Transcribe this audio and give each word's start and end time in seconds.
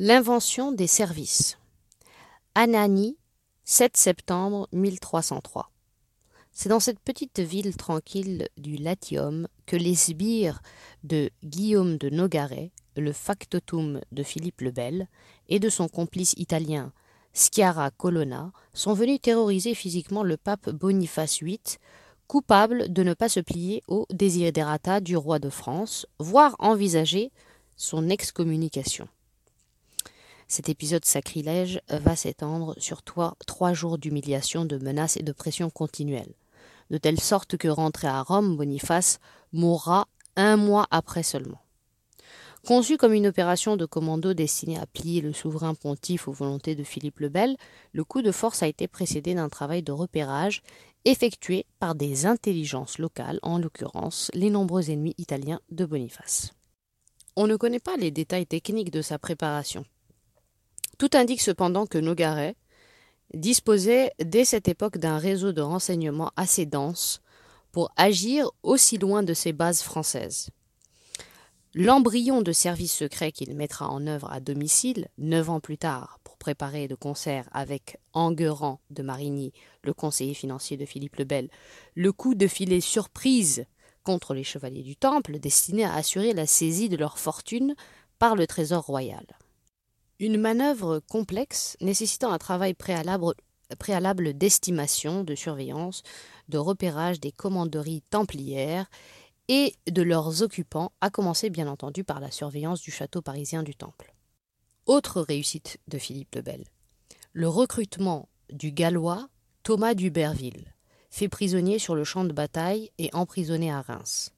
L'invention 0.00 0.72
des 0.72 0.88
services. 0.88 1.56
Anani, 2.56 3.16
7 3.62 3.96
septembre 3.96 4.66
1303. 4.72 5.70
C'est 6.50 6.68
dans 6.68 6.80
cette 6.80 6.98
petite 6.98 7.38
ville 7.38 7.76
tranquille 7.76 8.48
du 8.56 8.74
Latium 8.74 9.46
que 9.66 9.76
les 9.76 9.94
sbires 9.94 10.62
de 11.04 11.30
Guillaume 11.44 11.96
de 11.96 12.10
Nogaret, 12.10 12.72
le 12.96 13.12
factotum 13.12 14.00
de 14.10 14.22
Philippe 14.24 14.62
le 14.62 14.72
Bel, 14.72 15.06
et 15.48 15.60
de 15.60 15.68
son 15.68 15.86
complice 15.86 16.34
italien 16.38 16.92
Sciarra 17.32 17.92
Colonna 17.92 18.50
sont 18.72 18.94
venus 18.94 19.20
terroriser 19.20 19.76
physiquement 19.76 20.24
le 20.24 20.36
pape 20.36 20.70
Boniface 20.70 21.40
VIII, 21.40 21.60
coupable 22.26 22.92
de 22.92 23.04
ne 23.04 23.14
pas 23.14 23.28
se 23.28 23.38
plier 23.38 23.84
aux 23.86 24.06
desiderata 24.10 24.98
du 25.00 25.16
roi 25.16 25.38
de 25.38 25.50
France, 25.50 26.04
voire 26.18 26.56
envisager 26.58 27.30
son 27.76 28.08
excommunication. 28.08 29.06
Cet 30.54 30.68
épisode 30.68 31.04
sacrilège 31.04 31.80
va 31.88 32.14
s'étendre 32.14 32.76
sur 32.78 33.02
trois, 33.02 33.36
trois 33.44 33.72
jours 33.72 33.98
d'humiliation, 33.98 34.64
de 34.64 34.78
menaces 34.78 35.16
et 35.16 35.24
de 35.24 35.32
pression 35.32 35.68
continuelles, 35.68 36.32
de 36.90 36.96
telle 36.96 37.18
sorte 37.18 37.56
que 37.56 37.66
rentré 37.66 38.06
à 38.06 38.22
Rome, 38.22 38.56
Boniface 38.56 39.18
mourra 39.52 40.06
un 40.36 40.56
mois 40.56 40.86
après 40.92 41.24
seulement. 41.24 41.60
Conçu 42.64 42.96
comme 42.96 43.14
une 43.14 43.26
opération 43.26 43.76
de 43.76 43.84
commando 43.84 44.32
destinée 44.32 44.78
à 44.78 44.86
plier 44.86 45.22
le 45.22 45.32
souverain 45.32 45.74
pontife 45.74 46.28
aux 46.28 46.32
volontés 46.32 46.76
de 46.76 46.84
Philippe 46.84 47.18
le 47.18 47.30
Bel, 47.30 47.56
le 47.90 48.04
coup 48.04 48.22
de 48.22 48.30
force 48.30 48.62
a 48.62 48.68
été 48.68 48.86
précédé 48.86 49.34
d'un 49.34 49.48
travail 49.48 49.82
de 49.82 49.90
repérage 49.90 50.62
effectué 51.04 51.66
par 51.80 51.96
des 51.96 52.26
intelligences 52.26 52.98
locales, 52.98 53.40
en 53.42 53.58
l'occurrence 53.58 54.30
les 54.34 54.50
nombreux 54.50 54.92
ennemis 54.92 55.16
italiens 55.18 55.60
de 55.72 55.84
Boniface. 55.84 56.52
On 57.34 57.48
ne 57.48 57.56
connaît 57.56 57.80
pas 57.80 57.96
les 57.96 58.12
détails 58.12 58.46
techniques 58.46 58.92
de 58.92 59.02
sa 59.02 59.18
préparation. 59.18 59.84
Tout 60.98 61.10
indique 61.14 61.40
cependant 61.40 61.86
que 61.86 61.98
Nogaret 61.98 62.56
disposait 63.32 64.12
dès 64.22 64.44
cette 64.44 64.68
époque 64.68 64.98
d'un 64.98 65.18
réseau 65.18 65.52
de 65.52 65.60
renseignements 65.60 66.30
assez 66.36 66.66
dense 66.66 67.20
pour 67.72 67.90
agir 67.96 68.50
aussi 68.62 68.98
loin 68.98 69.22
de 69.22 69.34
ses 69.34 69.52
bases 69.52 69.82
françaises. 69.82 70.50
L'embryon 71.76 72.40
de 72.42 72.52
service 72.52 72.92
secret 72.92 73.32
qu'il 73.32 73.52
mettra 73.56 73.88
en 73.88 74.06
œuvre 74.06 74.30
à 74.30 74.38
domicile, 74.38 75.08
neuf 75.18 75.50
ans 75.50 75.58
plus 75.58 75.76
tard, 75.76 76.20
pour 76.22 76.36
préparer 76.36 76.86
de 76.86 76.94
concert 76.94 77.48
avec 77.50 77.98
Enguerrand 78.12 78.78
de 78.90 79.02
Marigny, 79.02 79.52
le 79.82 79.92
conseiller 79.92 80.34
financier 80.34 80.76
de 80.76 80.84
Philippe 80.84 81.16
le 81.16 81.24
Bel, 81.24 81.50
le 81.96 82.12
coup 82.12 82.36
de 82.36 82.46
filet 82.46 82.80
surprise 82.80 83.66
contre 84.04 84.34
les 84.34 84.44
chevaliers 84.44 84.84
du 84.84 84.94
Temple, 84.94 85.40
destiné 85.40 85.82
à 85.82 85.94
assurer 85.94 86.32
la 86.32 86.46
saisie 86.46 86.88
de 86.88 86.96
leur 86.96 87.18
fortune 87.18 87.74
par 88.20 88.36
le 88.36 88.46
trésor 88.46 88.84
royal. 88.84 89.26
Une 90.20 90.38
manœuvre 90.38 91.00
complexe 91.00 91.76
nécessitant 91.80 92.30
un 92.30 92.38
travail 92.38 92.74
préalable, 92.74 93.34
d'estimation, 94.34 95.24
de 95.24 95.34
surveillance, 95.34 96.02
de 96.48 96.58
repérage 96.58 97.18
des 97.18 97.32
commanderies 97.32 98.02
templières 98.10 98.88
et 99.48 99.74
de 99.90 100.02
leurs 100.02 100.42
occupants, 100.42 100.92
à 101.00 101.10
commencer 101.10 101.50
bien 101.50 101.66
entendu 101.66 102.04
par 102.04 102.20
la 102.20 102.30
surveillance 102.30 102.80
du 102.80 102.90
château 102.90 103.22
parisien 103.22 103.62
du 103.62 103.74
Temple. 103.74 104.14
Autre 104.86 105.20
réussite 105.20 105.78
de 105.88 105.98
Philippe 105.98 106.36
le 106.36 106.42
Bel, 106.42 106.64
le 107.32 107.48
recrutement 107.48 108.28
du 108.50 108.70
Gallois 108.70 109.28
Thomas 109.64 109.94
d'Uberville, 109.94 110.74
fait 111.10 111.28
prisonnier 111.28 111.78
sur 111.78 111.94
le 111.94 112.04
champ 112.04 112.24
de 112.24 112.32
bataille 112.32 112.90
et 112.98 113.10
emprisonné 113.12 113.72
à 113.72 113.80
Reims. 113.80 114.30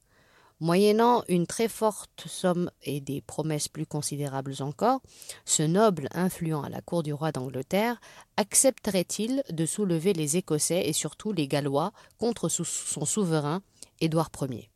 Moyennant 0.59 1.23
une 1.29 1.47
très 1.47 1.69
forte 1.69 2.25
somme 2.27 2.71
et 2.83 3.03
des 3.03 3.21
promesses 3.21 3.69
plus 3.69 3.85
considérables 3.85 4.55
encore, 4.61 5.03
ce 5.45 5.63
noble 5.63 6.09
influent 6.13 6.63
à 6.63 6.71
la 6.71 6.81
cour 6.81 7.03
du 7.03 7.13
roi 7.13 7.31
d'Angleterre 7.31 8.01
accepterait-il 8.39 9.43
de 9.51 9.67
soulever 9.67 10.15
les 10.15 10.39
Écossais 10.39 10.89
et 10.89 10.95
surtout 10.95 11.33
les 11.33 11.47
Gallois 11.47 11.93
contre 12.19 12.49
son 12.49 13.05
souverain 13.05 13.61
Édouard 14.01 14.31
Ier? 14.49 14.71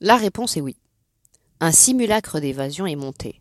La 0.00 0.16
réponse 0.16 0.56
est 0.56 0.60
oui. 0.60 0.76
Un 1.58 1.72
simulacre 1.72 2.38
d'évasion 2.38 2.86
est 2.86 2.94
monté. 2.94 3.40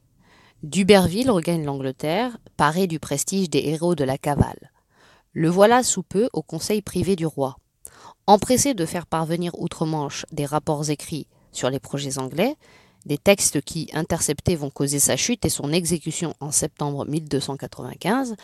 D'Uberville 0.64 1.30
regagne 1.30 1.64
l'Angleterre, 1.64 2.40
paré 2.58 2.88
du 2.88 3.00
prestige 3.00 3.48
des 3.52 3.59
héros 3.59 3.94
de 3.94 4.04
la 4.04 4.18
cavale. 4.18 4.72
Le 5.34 5.50
voilà 5.50 5.84
sous 5.84 6.02
peu 6.02 6.30
au 6.34 6.42
conseil 6.42 6.81
privé 6.81 7.16
du 7.16 7.28
roi. 7.28 7.58
Empressé 8.30 8.74
de 8.74 8.86
faire 8.86 9.06
parvenir 9.06 9.58
outre-Manche 9.58 10.26
des 10.34 10.46
rapports 10.46 10.90
écrits 10.90 11.28
sur 11.54 11.70
les 11.70 11.80
projets 11.80 12.18
anglais, 12.18 12.58
des 13.06 13.18
textes 13.18 13.62
qui, 13.62 13.90
interceptés, 13.94 14.58
vont 14.58 14.70
causer 14.70 15.00
sa 15.00 15.16
chute 15.16 15.46
et 15.46 15.50
son 15.50 15.72
exécution 15.72 16.34
en 16.42 16.52
septembre 16.52 17.06
1295, 17.06 18.36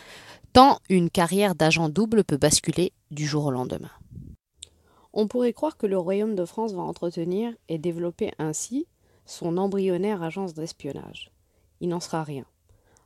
tant 0.54 0.78
une 0.88 1.10
carrière 1.10 1.54
d'agent 1.54 1.90
double 1.90 2.24
peut 2.24 2.38
basculer 2.38 2.94
du 3.10 3.26
jour 3.26 3.44
au 3.44 3.50
lendemain. 3.50 3.90
On 5.12 5.28
pourrait 5.28 5.52
croire 5.52 5.76
que 5.76 5.86
le 5.86 5.98
royaume 5.98 6.34
de 6.34 6.46
France 6.46 6.72
va 6.72 6.80
entretenir 6.80 7.52
et 7.68 7.76
développer 7.76 8.32
ainsi 8.38 8.86
son 9.26 9.58
embryonnaire 9.58 10.22
agence 10.22 10.54
d'espionnage. 10.54 11.30
Il 11.82 11.90
n'en 11.90 12.00
sera 12.00 12.24
rien. 12.24 12.46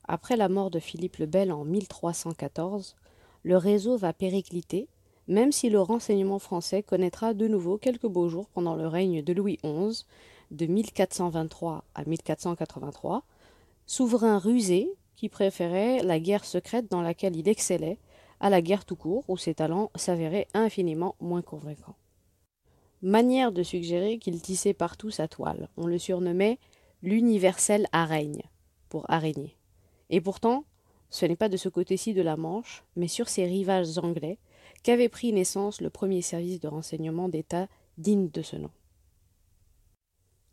Après 0.06 0.36
la 0.36 0.48
mort 0.48 0.70
de 0.70 0.78
Philippe 0.78 1.16
le 1.16 1.26
Bel 1.26 1.50
en 1.50 1.64
1314, 1.64 2.94
le 3.42 3.56
réseau 3.56 3.96
va 3.96 4.12
péricliter 4.12 4.88
même 5.28 5.52
si 5.52 5.68
le 5.68 5.80
renseignement 5.80 6.38
français 6.38 6.82
connaîtra 6.82 7.34
de 7.34 7.46
nouveau 7.46 7.76
quelques 7.76 8.06
beaux 8.06 8.28
jours 8.28 8.48
pendant 8.48 8.74
le 8.74 8.86
règne 8.86 9.22
de 9.22 9.32
Louis 9.32 9.58
XI, 9.62 10.06
de 10.50 10.66
1423 10.66 11.84
à 11.94 12.04
1483, 12.04 13.22
souverain 13.86 14.38
rusé 14.38 14.90
qui 15.16 15.28
préférait 15.28 16.02
la 16.02 16.18
guerre 16.18 16.44
secrète 16.44 16.90
dans 16.90 17.02
laquelle 17.02 17.36
il 17.36 17.48
excellait 17.48 17.98
à 18.40 18.50
la 18.50 18.62
guerre 18.62 18.84
tout 18.84 18.96
court 18.96 19.24
où 19.28 19.36
ses 19.36 19.54
talents 19.54 19.90
s'avéraient 19.94 20.48
infiniment 20.54 21.14
moins 21.20 21.42
convaincants. 21.42 21.96
Manière 23.02 23.52
de 23.52 23.62
suggérer 23.62 24.18
qu'il 24.18 24.40
tissait 24.40 24.74
partout 24.74 25.10
sa 25.10 25.28
toile. 25.28 25.68
On 25.76 25.86
le 25.86 25.98
surnommait 25.98 26.58
l'universel 27.02 27.86
araigne, 27.92 28.42
pour 28.88 29.08
araignée. 29.10 29.56
Et 30.10 30.20
pourtant, 30.20 30.64
ce 31.10 31.26
n'est 31.26 31.36
pas 31.36 31.48
de 31.48 31.56
ce 31.56 31.68
côté-ci 31.68 32.14
de 32.14 32.22
la 32.22 32.36
Manche, 32.36 32.84
mais 32.96 33.08
sur 33.08 33.28
ses 33.28 33.44
rivages 33.44 33.98
anglais, 33.98 34.38
qu'avait 34.82 35.08
pris 35.08 35.32
naissance 35.32 35.80
le 35.80 35.90
premier 35.90 36.22
service 36.22 36.60
de 36.60 36.68
renseignement 36.68 37.28
d'État 37.28 37.68
digne 37.96 38.30
de 38.30 38.42
ce 38.42 38.56
nom. 38.56 38.70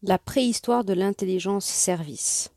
La 0.02 0.18
préhistoire 0.18 0.84
de 0.84 0.94
l'intelligence 0.94 1.66
service. 1.66 2.52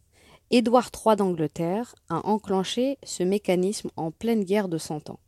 Édouard 0.51 0.91
III 0.95 1.17
d'Angleterre 1.17 1.95
a 2.09 2.27
enclenché 2.27 2.99
ce 3.03 3.23
mécanisme 3.23 3.91
en 3.97 4.11
pleine 4.11 4.45
guerre 4.45 4.69
de 4.69 4.79
Cent 4.79 5.11
Ans, 5.11 5.21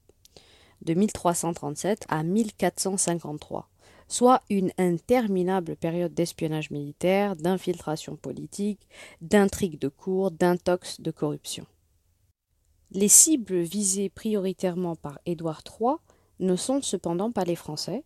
de 0.83 0.95
1337 0.95 2.07
à 2.09 2.23
1453, 2.23 3.69
soit 4.09 4.43
une 4.51 4.73
interminable 4.79 5.77
période 5.77 6.15
d'espionnage 6.15 6.71
militaire, 6.71 7.37
d'infiltration 7.37 8.17
politique, 8.17 8.89
d'intrigues 9.21 9.79
de 9.79 9.89
cour, 9.89 10.31
d'intox, 10.31 11.01
de 11.01 11.11
corruption. 11.11 11.67
Les 12.93 13.09
cibles 13.09 13.61
visées 13.61 14.09
prioritairement 14.09 14.97
par 14.97 15.21
Édouard 15.27 15.63
III 15.81 15.97
ne 16.41 16.57
sont 16.57 16.83
cependant 16.83 17.31
pas 17.31 17.45
les 17.45 17.57
Français, 17.57 18.05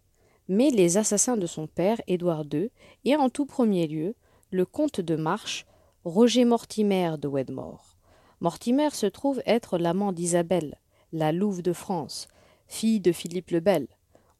mais 0.49 0.71
les 0.71 0.99
assassins 0.99 1.37
de 1.37 1.47
son 1.47 1.67
père, 1.67 2.01
Édouard 2.07 2.45
II, 2.53 2.71
et 3.05 3.17
en 3.17 3.31
tout 3.31 3.47
premier 3.47 3.87
lieu, 3.87 4.15
le 4.51 4.67
comte 4.67 5.01
de 5.01 5.17
Marche, 5.17 5.65
Roger 6.05 6.45
Mortimer 6.45 7.15
de 7.19 7.29
Wedmore. 7.29 7.97
Mortimer 8.41 8.91
se 8.91 9.07
trouve 9.07 9.43
être 9.47 9.79
l'amant 9.79 10.13
d'Isabelle, 10.13 10.79
la 11.13 11.33
louve 11.33 11.63
de 11.63 11.73
France, 11.73 12.29
fille 12.67 13.01
de 13.01 13.13
Philippe 13.13 13.53
le 13.53 13.61
Bel. 13.61 13.89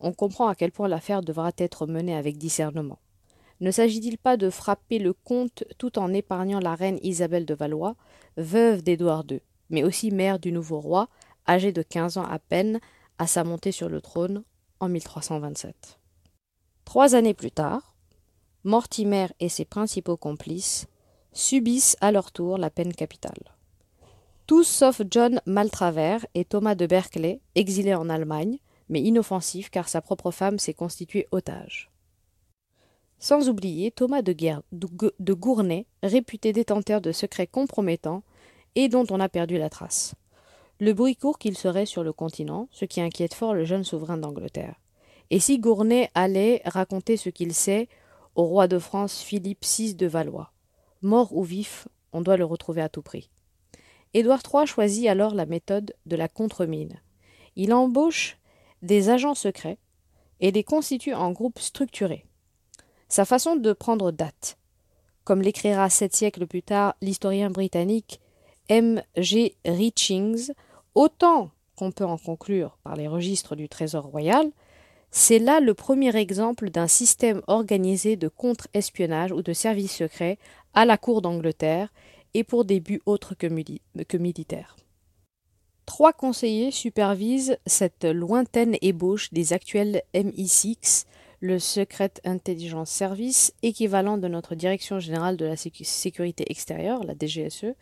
On 0.01 0.13
comprend 0.13 0.49
à 0.49 0.55
quel 0.55 0.73
point 0.73 0.89
l'affaire 0.89 1.23
devra 1.23 1.53
être 1.57 1.87
menée 1.87 2.15
avec 2.15 2.37
discernement. 2.37 2.99
Ne 3.61 3.71
s'agit-il 3.71 4.19
pas 4.19 4.37
de 4.37 4.51
frapper 4.51 4.99
le 4.99 5.13
comte 5.13 5.65
tout 5.79 5.99
en 5.99 6.13
épargnant 6.13 6.59
la 6.59 6.75
reine 6.75 6.99
Isabelle 7.03 7.47
de 7.47 7.55
Valois, 7.55 7.95
veuve 8.37 8.83
d'Édouard 8.83 9.25
II, 9.31 9.41
mais 9.71 9.85
aussi 9.85 10.11
mère 10.11 10.39
du 10.39 10.53
nouveau 10.53 10.81
roi, 10.81 11.09
âgé 11.49 11.73
de 11.73 11.83
quinze 11.83 12.19
ans 12.19 12.25
à 12.25 12.39
peine, 12.39 12.81
à 13.19 13.27
sa 13.27 13.45
montée 13.45 13.73
sur 13.73 13.89
le 13.89 14.01
trône 14.01 14.45
en 14.81 14.89
1327. 14.89 15.99
Trois 16.85 17.15
années 17.15 17.35
plus 17.35 17.51
tard, 17.51 17.95
Mortimer 18.65 19.27
et 19.41 19.49
ses 19.49 19.65
principaux 19.65 20.17
complices 20.17 20.87
subissent 21.33 21.97
à 22.01 22.13
leur 22.13 22.33
tour 22.33 22.57
la 22.57 22.71
peine 22.71 22.95
capitale. 22.95 23.55
Tous 24.47 24.65
sauf 24.65 25.03
John 25.11 25.41
Maltravers 25.47 26.27
et 26.35 26.45
Thomas 26.45 26.75
de 26.75 26.87
Berkeley, 26.87 27.41
exilés 27.55 27.95
en 27.95 28.09
Allemagne, 28.09 28.59
mais 28.89 29.03
inoffensifs 29.03 29.71
car 29.71 29.89
sa 29.89 30.01
propre 30.01 30.31
femme 30.31 30.59
s'est 30.59 30.75
constituée 30.75 31.27
otage. 31.31 31.91
Sans 33.19 33.49
oublier 33.49 33.91
Thomas 33.91 34.23
de, 34.23 34.35
de 34.73 35.33
Gournay, 35.33 35.87
réputé 36.03 36.53
détenteur 36.53 37.01
de 37.01 37.13
secrets 37.13 37.47
compromettants 37.47 38.23
et 38.75 38.89
dont 38.89 39.07
on 39.11 39.21
a 39.21 39.29
perdu 39.29 39.57
la 39.57 39.71
trace. 39.71 40.15
Le 40.81 40.93
bruit 40.93 41.17
court 41.17 41.39
qu'il 41.39 41.57
serait 41.57 41.87
sur 41.87 42.03
le 42.03 42.13
continent, 42.13 42.69
ce 42.73 42.85
qui 42.85 43.01
inquiète 43.01 43.35
fort 43.35 43.55
le 43.55 43.65
jeune 43.65 43.85
souverain 43.85 44.17
d'Angleterre. 44.17 44.81
Et 45.31 45.39
si 45.39 45.59
Gournay 45.59 46.11
allait 46.15 46.63
raconter 46.65 47.17
ce 47.17 47.29
qu'il 47.29 47.55
sait 47.55 47.89
au 48.35 48.45
roi 48.45 48.67
de 48.67 48.79
France 48.79 49.21
Philippe 49.21 49.65
VI 49.65 49.95
de 49.95 50.07
Valois? 50.07 50.53
Mort 51.03 51.35
ou 51.37 51.45
vif, 51.45 51.87
on 52.13 52.23
doit 52.23 52.37
le 52.37 52.45
retrouver 52.45 52.83
à 52.83 52.89
tout 52.89 53.03
prix. 53.03 53.31
Édouard 54.15 54.43
III 54.53 54.67
choisit 54.67 55.09
alors 55.09 55.35
la 55.35 55.47
méthode 55.47 55.95
de 56.07 56.17
la 56.17 56.29
contre-mine. 56.29 57.01
Il 57.57 57.73
embauche 57.73 58.39
des 58.83 59.11
agents 59.11 59.35
secrets 59.35 59.79
et 60.41 60.51
les 60.51 60.65
constitue 60.65 61.15
en 61.15 61.31
groupes 61.31 61.61
structurés. 61.61 62.27
Sa 63.09 63.25
façon 63.25 63.57
de 63.57 63.73
prendre 63.73 64.11
date. 64.11 64.59
Comme 65.25 65.41
l'écrira 65.41 65.89
sept 65.89 66.15
siècles 66.15 66.47
plus 66.47 66.63
tard 66.63 66.97
l'historien 67.01 67.51
britannique 67.51 68.21
M. 68.69 69.03
G. 69.17 69.57
Richings, 69.65 70.53
autant 70.95 71.51
qu'on 71.77 71.93
peut 71.93 72.05
en 72.05 72.19
conclure 72.19 72.79
par 72.85 72.97
les 72.97 73.09
registres 73.09 73.57
du 73.57 73.69
Trésor 73.69 74.05
royal, 74.05 74.51
c'est 75.11 75.39
là 75.39 75.61
le 75.61 75.75
premier 75.75 76.17
exemple 76.17 76.71
d'un 76.71 76.89
système 76.89 77.43
organisé 77.47 78.17
de 78.17 78.29
contre-espionnage 78.29 79.33
ou 79.33 79.43
de 79.43 79.53
services 79.53 79.97
secrets 79.97 80.39
à 80.73 80.85
la 80.85 80.99
cour 80.99 81.23
d'Angleterre 81.23 81.93
et 82.35 82.43
pour 82.43 82.65
des 82.65 82.81
buts 82.81 83.01
autres 83.07 83.35
que, 83.35 83.47
que 84.03 84.17
militaires. 84.17 84.77
Trois 85.87 86.13
conseillers 86.13 86.71
supervisent 86.71 87.59
cette 87.67 88.05
lointaine 88.05 88.77
ébauche 88.81 89.33
des 89.33 89.53
actuels 89.53 90.03
MI6, 90.15 91.05
le 91.45 91.59
Secret 91.59 92.11
Intelligence 92.25 92.89
Service, 92.89 93.53
équivalent 93.63 94.17
de 94.17 94.29
notre 94.29 94.55
Direction 94.55 94.99
générale 94.99 95.37
de 95.37 95.45
la 95.45 95.57
sécurité 95.57 96.51
extérieure, 96.51 97.05
la 97.05 97.13
DGSE, 97.13 97.75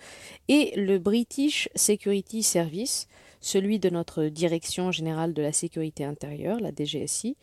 et 0.48 0.72
le 0.74 0.98
British 0.98 1.68
Security 1.76 2.42
Service, 2.42 3.06
celui 3.40 3.78
de 3.78 3.88
notre 3.88 4.24
Direction 4.24 4.90
générale 4.90 5.32
de 5.32 5.42
la 5.42 5.52
sécurité 5.52 6.04
intérieure, 6.04 6.58
la 6.58 6.72
DGSI, 6.72 7.36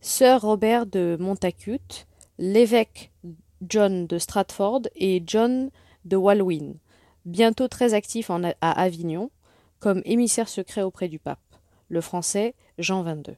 Sir 0.00 0.40
Robert 0.40 0.86
de 0.86 1.18
Montacute, 1.20 2.06
l'évêque 2.38 3.12
John 3.60 4.06
de 4.06 4.16
Stratford 4.16 4.84
et 4.96 5.22
John 5.26 5.70
de 6.06 6.16
Walwyn, 6.16 6.76
bientôt 7.26 7.68
très 7.68 7.92
actif 7.92 8.30
à 8.30 8.70
Avignon, 8.70 9.30
comme 9.80 10.00
émissaire 10.06 10.48
secret 10.48 10.80
auprès 10.80 11.08
du 11.08 11.18
pape, 11.18 11.38
le 11.90 12.00
français 12.00 12.54
Jean 12.78 13.04
XXII. 13.04 13.36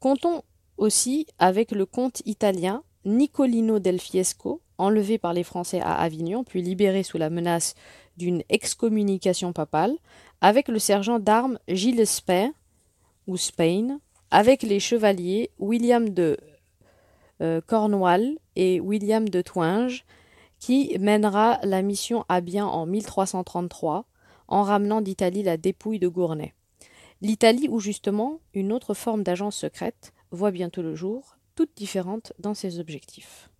Comptons 0.00 0.42
aussi 0.80 1.26
avec 1.38 1.70
le 1.70 1.86
comte 1.86 2.22
italien 2.24 2.82
Nicolino 3.04 3.78
del 3.78 4.00
Fiesco, 4.00 4.60
enlevé 4.78 5.18
par 5.18 5.34
les 5.34 5.44
Français 5.44 5.80
à 5.80 5.94
Avignon, 5.94 6.42
puis 6.42 6.62
libéré 6.62 7.02
sous 7.02 7.18
la 7.18 7.30
menace 7.30 7.74
d'une 8.16 8.42
excommunication 8.48 9.52
papale, 9.52 9.96
avec 10.40 10.68
le 10.68 10.78
sergent 10.78 11.18
d'armes 11.18 11.58
Gilles 11.68 12.06
Spain, 12.06 12.52
ou 13.26 13.36
Spain, 13.36 14.00
avec 14.30 14.62
les 14.62 14.80
chevaliers 14.80 15.50
William 15.58 16.08
de 16.08 16.38
euh, 17.42 17.60
Cornwall 17.66 18.38
et 18.56 18.80
William 18.80 19.28
de 19.28 19.42
Twinge, 19.42 20.04
qui 20.58 20.96
mènera 20.98 21.58
la 21.62 21.82
mission 21.82 22.24
à 22.28 22.40
bien 22.40 22.66
en 22.66 22.86
1333, 22.86 24.06
en 24.48 24.62
ramenant 24.62 25.00
d'Italie 25.00 25.42
la 25.42 25.56
dépouille 25.56 25.98
de 25.98 26.08
Gournay. 26.08 26.54
L'Italie 27.22 27.68
où 27.68 27.80
justement 27.80 28.40
une 28.54 28.72
autre 28.72 28.94
forme 28.94 29.22
d'agence 29.22 29.56
secrète 29.56 30.12
voit 30.30 30.50
bientôt 30.50 30.82
le 30.82 30.94
jour, 30.94 31.36
toute 31.54 31.76
différente 31.76 32.32
dans 32.38 32.54
ses 32.54 32.78
objectifs. 32.78 33.50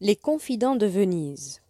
Les 0.00 0.16
confidents 0.16 0.76
de 0.76 0.86
Venise. 0.86 1.62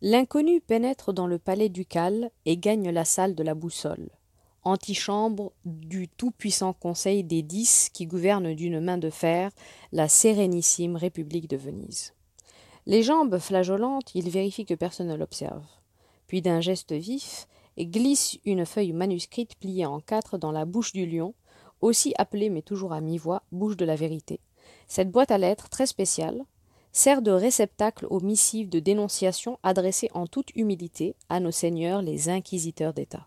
L'inconnu 0.00 0.60
pénètre 0.60 1.12
dans 1.12 1.26
le 1.26 1.38
palais 1.38 1.68
ducal 1.68 2.30
et 2.44 2.56
gagne 2.56 2.90
la 2.90 3.04
salle 3.04 3.34
de 3.34 3.42
la 3.42 3.54
boussole, 3.54 4.10
antichambre 4.62 5.52
du 5.64 6.08
tout-puissant 6.08 6.72
conseil 6.72 7.24
des 7.24 7.42
dix 7.42 7.88
qui 7.92 8.06
gouvernent 8.06 8.54
d'une 8.54 8.80
main 8.80 8.98
de 8.98 9.10
fer 9.10 9.50
la 9.92 10.08
sérénissime 10.08 10.96
République 10.96 11.48
de 11.48 11.56
Venise. 11.56 12.14
Les 12.86 13.02
jambes 13.02 13.38
flageolantes, 13.38 14.14
il 14.14 14.28
vérifie 14.28 14.64
que 14.64 14.74
personne 14.74 15.06
ne 15.06 15.14
l'observe. 15.14 15.64
Puis 16.26 16.42
d'un 16.42 16.60
geste 16.60 16.92
vif, 16.92 17.46
glisse 17.78 18.38
une 18.44 18.66
feuille 18.66 18.92
manuscrite 18.92 19.54
pliée 19.56 19.86
en 19.86 20.00
quatre 20.00 20.36
dans 20.36 20.52
la 20.52 20.64
bouche 20.64 20.92
du 20.92 21.06
lion, 21.06 21.34
aussi 21.82 22.14
appelée 22.16 22.48
mais 22.48 22.62
toujours 22.62 22.92
à 22.92 23.00
mi-voix 23.00 23.42
bouche 23.52 23.76
de 23.76 23.84
la 23.84 23.96
vérité. 23.96 24.40
Cette 24.88 25.10
boîte 25.10 25.30
à 25.30 25.38
lettres, 25.38 25.68
très 25.68 25.86
spéciale, 25.86 26.44
sert 26.92 27.22
de 27.22 27.30
réceptacle 27.30 28.06
aux 28.10 28.20
missives 28.20 28.68
de 28.68 28.78
dénonciation 28.78 29.58
adressées 29.62 30.10
en 30.14 30.26
toute 30.26 30.54
humilité 30.54 31.16
à 31.28 31.40
nos 31.40 31.50
seigneurs 31.50 32.02
les 32.02 32.28
inquisiteurs 32.28 32.92
d'État. 32.92 33.26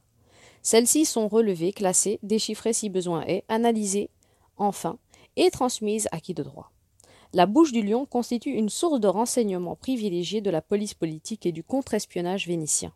Celles-ci 0.62 1.06
sont 1.06 1.28
relevées, 1.28 1.74
classées, 1.74 2.20
déchiffrées 2.24 2.74
si 2.74 2.90
besoin 2.90 3.24
est, 3.26 3.44
analysées, 3.50 4.10
enfin, 4.58 4.98
et 5.36 5.52
transmises 5.52 6.08
à 6.12 6.20
qui 6.20 6.34
de 6.34 6.44
droit. 6.44 6.72
La 7.34 7.46
bouche 7.46 7.72
du 7.72 7.84
lion 7.84 8.06
constitue 8.06 8.52
une 8.52 8.70
source 8.70 9.00
de 9.00 9.08
renseignements 9.08 9.76
privilégiés 9.76 10.42
de 10.42 10.50
la 10.50 10.62
police 10.62 10.94
politique 10.94 11.46
et 11.46 11.52
du 11.52 11.64
contre-espionnage 11.64 12.48
vénitien. 12.48 12.94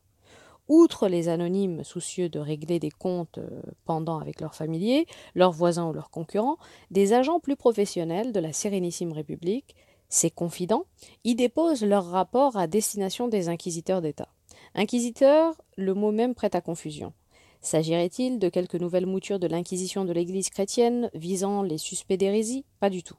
Outre 0.69 1.07
les 1.07 1.27
anonymes 1.27 1.83
soucieux 1.83 2.29
de 2.29 2.39
régler 2.39 2.79
des 2.79 2.91
comptes 2.91 3.39
euh, 3.39 3.61
pendant 3.85 4.19
avec 4.19 4.39
leurs 4.39 4.55
familiers, 4.55 5.07
leurs 5.35 5.51
voisins 5.51 5.89
ou 5.89 5.93
leurs 5.93 6.11
concurrents, 6.11 6.57
des 6.91 7.11
agents 7.13 7.39
plus 7.39 7.55
professionnels 7.55 8.31
de 8.31 8.39
la 8.39 8.53
Sérénissime 8.53 9.11
République 9.11 9.75
ces 10.09 10.31
confidents 10.31 10.85
y 11.23 11.35
déposent 11.35 11.83
leurs 11.83 12.07
rapports 12.07 12.57
à 12.57 12.67
destination 12.67 13.27
des 13.27 13.47
inquisiteurs 13.47 14.01
d'État. 14.01 14.29
Inquisiteur, 14.73 15.61
le 15.77 15.93
mot 15.93 16.11
même 16.11 16.33
prête 16.33 16.55
à 16.55 16.61
confusion. 16.61 17.13
S'agirait-il 17.61 18.39
de 18.39 18.49
quelques 18.49 18.75
nouvelles 18.75 19.05
moutures 19.05 19.39
de 19.39 19.47
l'inquisition 19.47 20.05
de 20.05 20.13
l'Église 20.13 20.49
chrétienne 20.49 21.11
visant 21.13 21.61
les 21.61 21.77
suspects 21.77 22.17
d'hérésie? 22.17 22.65
Pas 22.79 22.89
du 22.89 23.03
tout. 23.03 23.17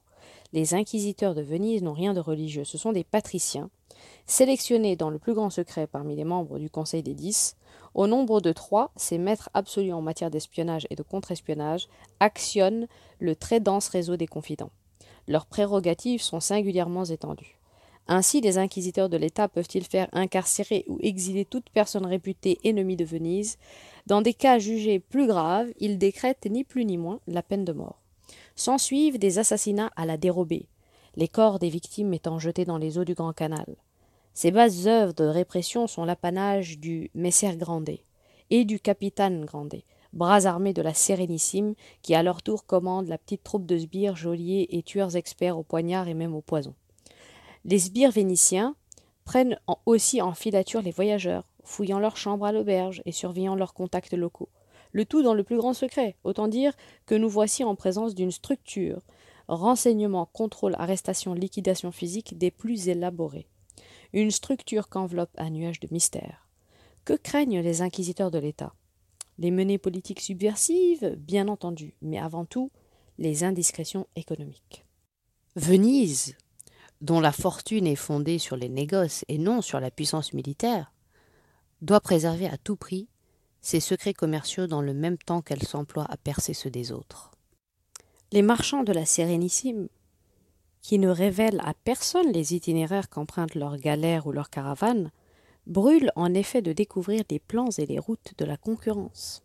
Les 0.52 0.74
inquisiteurs 0.74 1.36
de 1.36 1.42
Venise 1.42 1.82
n'ont 1.82 1.92
rien 1.92 2.12
de 2.12 2.18
religieux, 2.18 2.64
ce 2.64 2.76
sont 2.76 2.92
des 2.92 3.04
patriciens, 3.04 3.70
sélectionnés 4.26 4.96
dans 4.96 5.08
le 5.08 5.20
plus 5.20 5.32
grand 5.32 5.50
secret 5.50 5.86
parmi 5.86 6.16
les 6.16 6.24
membres 6.24 6.58
du 6.58 6.68
Conseil 6.68 7.04
des 7.04 7.14
Dix. 7.14 7.56
Au 7.94 8.08
nombre 8.08 8.40
de 8.40 8.52
trois, 8.52 8.90
ces 8.96 9.18
maîtres 9.18 9.48
absolus 9.54 9.92
en 9.92 10.02
matière 10.02 10.30
d'espionnage 10.30 10.88
et 10.90 10.96
de 10.96 11.04
contre-espionnage 11.04 11.88
actionnent 12.18 12.88
le 13.20 13.36
très 13.36 13.60
dense 13.60 13.88
réseau 13.88 14.16
des 14.16 14.26
confidents. 14.26 14.70
Leurs 15.28 15.46
prérogatives 15.46 16.22
sont 16.22 16.40
singulièrement 16.40 17.04
étendues. 17.04 17.60
Ainsi, 18.08 18.40
les 18.40 18.58
inquisiteurs 18.58 19.08
de 19.08 19.16
l'État 19.16 19.46
peuvent-ils 19.46 19.84
faire 19.84 20.08
incarcérer 20.10 20.84
ou 20.88 20.98
exiler 21.00 21.44
toute 21.44 21.70
personne 21.70 22.06
réputée 22.06 22.58
ennemie 22.64 22.96
de 22.96 23.04
Venise? 23.04 23.56
Dans 24.08 24.20
des 24.20 24.34
cas 24.34 24.58
jugés 24.58 24.98
plus 24.98 25.28
graves, 25.28 25.68
ils 25.78 25.96
décrètent 25.96 26.48
ni 26.50 26.64
plus 26.64 26.84
ni 26.84 26.98
moins 26.98 27.20
la 27.28 27.44
peine 27.44 27.64
de 27.64 27.72
mort. 27.72 27.99
S'ensuivent 28.60 29.18
des 29.18 29.38
assassinats 29.38 29.90
à 29.96 30.04
la 30.04 30.18
dérobée, 30.18 30.68
les 31.16 31.28
corps 31.28 31.58
des 31.58 31.70
victimes 31.70 32.12
étant 32.12 32.38
jetés 32.38 32.66
dans 32.66 32.76
les 32.76 32.98
eaux 32.98 33.06
du 33.06 33.14
Grand 33.14 33.32
Canal. 33.32 33.74
Ces 34.34 34.50
basses 34.50 34.84
œuvres 34.84 35.14
de 35.14 35.24
répression 35.24 35.86
sont 35.86 36.04
l'apanage 36.04 36.78
du 36.78 37.10
Messer 37.14 37.56
Grandet 37.56 38.04
et 38.50 38.66
du 38.66 38.78
capitaine 38.78 39.46
Grandet, 39.46 39.86
bras 40.12 40.44
armés 40.44 40.74
de 40.74 40.82
la 40.82 40.92
Sérénissime, 40.92 41.72
qui 42.02 42.14
à 42.14 42.22
leur 42.22 42.42
tour 42.42 42.66
commandent 42.66 43.08
la 43.08 43.16
petite 43.16 43.44
troupe 43.44 43.64
de 43.64 43.78
sbires, 43.78 44.14
geôliers 44.14 44.66
et 44.68 44.82
tueurs 44.82 45.16
experts 45.16 45.56
au 45.56 45.62
poignard 45.62 46.08
et 46.08 46.14
même 46.14 46.34
au 46.34 46.42
poison. 46.42 46.74
Les 47.64 47.78
sbires 47.78 48.12
vénitiens 48.12 48.76
prennent 49.24 49.58
aussi 49.86 50.20
en 50.20 50.34
filature 50.34 50.82
les 50.82 50.90
voyageurs, 50.90 51.50
fouillant 51.64 51.98
leurs 51.98 52.18
chambres 52.18 52.44
à 52.44 52.52
l'auberge 52.52 53.00
et 53.06 53.12
surveillant 53.12 53.54
leurs 53.54 53.72
contacts 53.72 54.12
locaux. 54.12 54.50
Le 54.92 55.04
tout 55.04 55.22
dans 55.22 55.34
le 55.34 55.44
plus 55.44 55.56
grand 55.56 55.74
secret, 55.74 56.16
autant 56.24 56.48
dire 56.48 56.72
que 57.06 57.14
nous 57.14 57.28
voici 57.28 57.64
en 57.64 57.76
présence 57.76 58.14
d'une 58.14 58.30
structure, 58.30 59.02
renseignement, 59.48 60.26
contrôle, 60.26 60.74
arrestation, 60.78 61.34
liquidation 61.34 61.92
physique 61.92 62.38
des 62.38 62.50
plus 62.50 62.88
élaborés. 62.88 63.48
Une 64.12 64.30
structure 64.30 64.88
qu'enveloppe 64.88 65.30
un 65.38 65.50
nuage 65.50 65.80
de 65.80 65.88
mystère. 65.90 66.48
Que 67.04 67.14
craignent 67.14 67.60
les 67.60 67.82
inquisiteurs 67.82 68.30
de 68.30 68.38
l'État? 68.38 68.74
Les 69.38 69.50
menées 69.50 69.78
politiques 69.78 70.20
subversives, 70.20 71.16
bien 71.16 71.48
entendu, 71.48 71.94
mais 72.02 72.18
avant 72.18 72.44
tout 72.44 72.70
les 73.18 73.44
indiscrétions 73.44 74.06
économiques. 74.16 74.84
Venise, 75.56 76.36
dont 77.00 77.20
la 77.20 77.32
fortune 77.32 77.86
est 77.86 77.96
fondée 77.96 78.38
sur 78.38 78.56
les 78.56 78.68
négoces 78.68 79.24
et 79.28 79.38
non 79.38 79.62
sur 79.62 79.80
la 79.80 79.90
puissance 79.90 80.32
militaire, 80.32 80.92
doit 81.82 82.00
préserver 82.00 82.46
à 82.46 82.58
tout 82.58 82.76
prix 82.76 83.08
ses 83.60 83.80
secrets 83.80 84.14
commerciaux 84.14 84.66
dans 84.66 84.82
le 84.82 84.94
même 84.94 85.18
temps 85.18 85.42
qu'elle 85.42 85.62
s'emploie 85.62 86.06
à 86.08 86.16
percer 86.16 86.54
ceux 86.54 86.70
des 86.70 86.92
autres. 86.92 87.30
Les 88.32 88.42
marchands 88.42 88.84
de 88.84 88.92
la 88.92 89.04
Sérénissime, 89.04 89.88
qui 90.82 90.98
ne 90.98 91.08
révèlent 91.08 91.60
à 91.64 91.74
personne 91.74 92.32
les 92.32 92.54
itinéraires 92.54 93.08
qu'empruntent 93.08 93.54
leurs 93.54 93.76
galères 93.76 94.26
ou 94.26 94.32
leurs 94.32 94.50
caravanes, 94.50 95.10
brûle 95.66 96.10
en 96.16 96.32
effet 96.34 96.62
de 96.62 96.72
découvrir 96.72 97.22
les 97.30 97.38
plans 97.38 97.70
et 97.76 97.86
les 97.86 97.98
routes 97.98 98.32
de 98.38 98.44
la 98.44 98.56
concurrence. 98.56 99.42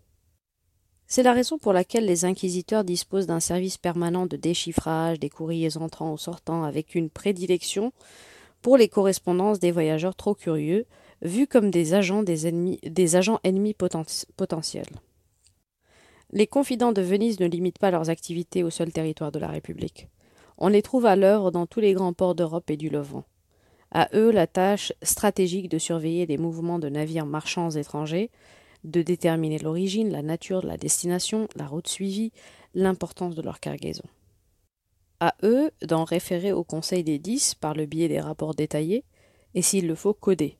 C'est 1.07 1.23
la 1.23 1.33
raison 1.33 1.57
pour 1.57 1.73
laquelle 1.73 2.05
les 2.05 2.25
inquisiteurs 2.25 2.83
disposent 2.83 3.27
d'un 3.27 3.39
service 3.39 3.77
permanent 3.77 4.25
de 4.25 4.37
déchiffrage 4.37 5.19
des 5.19 5.29
courriers 5.29 5.77
entrants 5.77 6.13
ou 6.13 6.17
sortants 6.17 6.63
avec 6.63 6.95
une 6.95 7.11
prédilection 7.11 7.93
pour 8.61 8.77
les 8.77 8.87
correspondances 8.87 9.59
des 9.59 9.71
voyageurs 9.71 10.15
trop 10.15 10.33
curieux, 10.33 10.85
vus 11.21 11.47
comme 11.47 11.71
des 11.71 11.93
agents, 11.93 12.23
des 12.23 12.47
ennemis, 12.47 12.79
des 12.83 13.15
agents 13.15 13.39
ennemis 13.43 13.73
potentiels. 13.73 14.85
Les 16.31 16.47
confidents 16.47 16.91
de 16.91 17.01
Venise 17.01 17.39
ne 17.39 17.45
limitent 17.45 17.79
pas 17.79 17.91
leurs 17.91 18.09
activités 18.09 18.63
au 18.63 18.69
seul 18.69 18.91
territoire 18.91 19.31
de 19.31 19.39
la 19.39 19.47
République. 19.47 20.09
On 20.57 20.67
les 20.67 20.81
trouve 20.81 21.05
à 21.05 21.15
l'œuvre 21.15 21.51
dans 21.51 21.65
tous 21.65 21.79
les 21.79 21.93
grands 21.93 22.13
ports 22.13 22.35
d'Europe 22.35 22.69
et 22.69 22.77
du 22.77 22.89
Levant 22.89 23.25
À 23.91 24.09
eux 24.13 24.31
la 24.31 24.47
tâche 24.47 24.93
stratégique 25.01 25.69
de 25.69 25.77
surveiller 25.77 26.25
les 26.25 26.37
mouvements 26.37 26.79
de 26.79 26.89
navires 26.89 27.25
marchands 27.25 27.71
étrangers, 27.71 28.31
de 28.83 29.01
déterminer 29.01 29.59
l'origine, 29.59 30.11
la 30.11 30.21
nature 30.21 30.65
la 30.65 30.77
destination, 30.77 31.47
la 31.55 31.67
route 31.67 31.87
suivie, 31.87 32.31
l'importance 32.73 33.35
de 33.35 33.41
leur 33.41 33.59
cargaison. 33.59 34.03
À 35.19 35.35
eux 35.43 35.71
d'en 35.81 36.03
référer 36.03 36.51
au 36.51 36.63
Conseil 36.63 37.03
des 37.03 37.19
dix 37.19 37.55
par 37.55 37.73
le 37.73 37.85
biais 37.85 38.09
des 38.09 38.19
rapports 38.19 38.53
détaillés, 38.53 39.03
et 39.53 39.61
s'il 39.61 39.87
le 39.87 39.95
faut, 39.95 40.13
codés. 40.13 40.57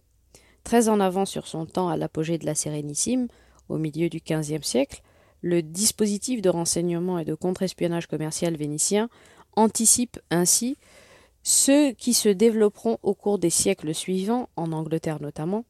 Très 0.66 0.90
en 0.90 1.00
avant 1.00 1.26
sur 1.26 1.46
son 1.46 1.68
temps 1.68 1.90
à 1.90 1.96
l'apogée 1.96 2.40
de 2.40 2.46
la 2.48 2.56
Sérénissime, 2.56 3.28
au 3.70 3.78
milieu 3.78 4.10
du 4.10 4.20
XVe 4.20 4.64
siècle, 4.64 5.04
le 5.42 5.62
dispositif 5.62 6.42
de 6.42 6.50
renseignement 6.50 7.20
et 7.20 7.24
de 7.24 7.36
contre-espionnage 7.36 8.08
commercial 8.08 8.58
vénitien 8.58 9.08
anticipe 9.56 10.20
ainsi 10.32 10.76
ceux 11.44 11.92
qui 11.92 12.16
se 12.16 12.30
développeront 12.30 12.98
au 13.04 13.14
cours 13.14 13.38
des 13.38 13.52
siècles 13.52 13.94
suivants, 13.94 14.50
en 14.56 14.72
Angleterre 14.72 15.22
notamment. 15.22 15.66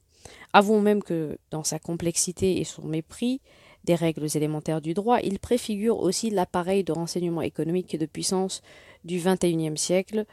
Avouons 0.54 0.80
même 0.80 1.04
que, 1.04 1.38
dans 1.52 1.66
sa 1.66 1.78
complexité 1.78 2.62
et 2.62 2.64
son 2.64 2.86
mépris 2.86 3.42
des 3.84 3.96
règles 3.96 4.28
élémentaires 4.34 4.80
du 4.80 4.94
droit, 4.94 5.20
il 5.22 5.40
préfigure 5.40 6.00
aussi 6.00 6.30
l'appareil 6.30 6.86
de 6.86 6.94
renseignement 6.94 7.42
économique 7.42 7.94
et 7.94 7.98
de 7.98 8.06
puissance 8.06 8.62
du 9.04 9.20
XXIe 9.20 9.78
siècle, 9.78 10.26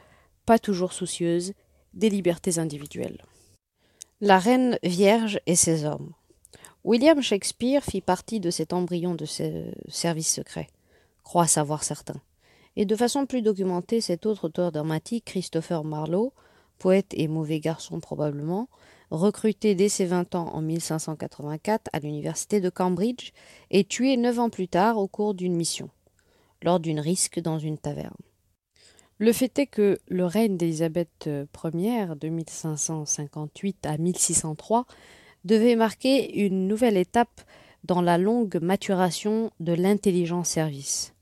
pas 0.45 0.57
toujours 0.57 0.93
soucieuse 0.93 1.51
des 1.93 2.09
libertés 2.09 2.59
individuelles. 2.59 3.25
La 4.25 4.39
reine 4.39 4.79
vierge 4.83 5.41
et 5.47 5.57
ses 5.57 5.83
hommes. 5.83 6.13
William 6.85 7.21
Shakespeare 7.21 7.83
fit 7.83 7.99
partie 7.99 8.39
de 8.39 8.51
cet 8.51 8.71
embryon 8.71 9.15
de 9.15 9.25
ce 9.25 9.65
service 9.89 10.33
secret, 10.33 10.69
croit 11.25 11.45
savoir 11.45 11.83
certains. 11.83 12.21
Et 12.77 12.85
de 12.85 12.95
façon 12.95 13.25
plus 13.25 13.41
documentée, 13.41 13.99
cet 13.99 14.25
autre 14.25 14.45
auteur 14.45 14.71
dramatique, 14.71 15.25
Christopher 15.25 15.83
Marlowe, 15.83 16.31
poète 16.79 17.11
et 17.11 17.27
mauvais 17.27 17.59
garçon 17.59 17.99
probablement, 17.99 18.69
recruté 19.11 19.75
dès 19.75 19.89
ses 19.89 20.05
vingt 20.05 20.33
ans 20.35 20.47
en 20.53 20.61
1584 20.61 21.89
à 21.91 21.99
l'université 21.99 22.61
de 22.61 22.69
Cambridge 22.69 23.33
et 23.71 23.83
tué 23.83 24.15
neuf 24.15 24.39
ans 24.39 24.49
plus 24.49 24.69
tard 24.69 24.99
au 24.99 25.09
cours 25.09 25.33
d'une 25.33 25.57
mission, 25.57 25.89
lors 26.61 26.79
d'une 26.79 27.01
risque 27.01 27.41
dans 27.41 27.59
une 27.59 27.77
taverne. 27.77 28.15
Le 29.19 29.31
fait 29.31 29.59
est 29.59 29.67
que 29.67 29.99
le 30.07 30.25
règne 30.25 30.57
d'Élisabeth 30.57 31.29
Ier, 31.73 32.15
de 32.19 32.29
1558 32.29 33.85
à 33.85 33.97
1603, 33.97 34.85
devait 35.45 35.75
marquer 35.75 36.45
une 36.45 36.67
nouvelle 36.67 36.97
étape 36.97 37.41
dans 37.83 38.01
la 38.01 38.17
longue 38.17 38.59
maturation 38.61 39.51
de 39.59 39.73
l'intelligence 39.73 40.49
service. 40.49 41.13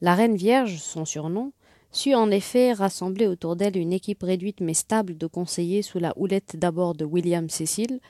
La 0.00 0.14
Reine 0.14 0.36
Vierge, 0.36 0.78
son 0.78 1.04
surnom, 1.04 1.52
sut 1.90 2.14
en 2.14 2.30
effet 2.30 2.72
rassembler 2.72 3.26
autour 3.26 3.56
d'elle 3.56 3.76
une 3.76 3.92
équipe 3.92 4.22
réduite 4.22 4.60
mais 4.60 4.74
stable 4.74 5.16
de 5.16 5.26
conseillers 5.26 5.82
sous 5.82 5.98
la 5.98 6.12
houlette 6.16 6.56
d'abord 6.56 6.94
de 6.94 7.04
William 7.04 7.48
Cecil, 7.48 8.00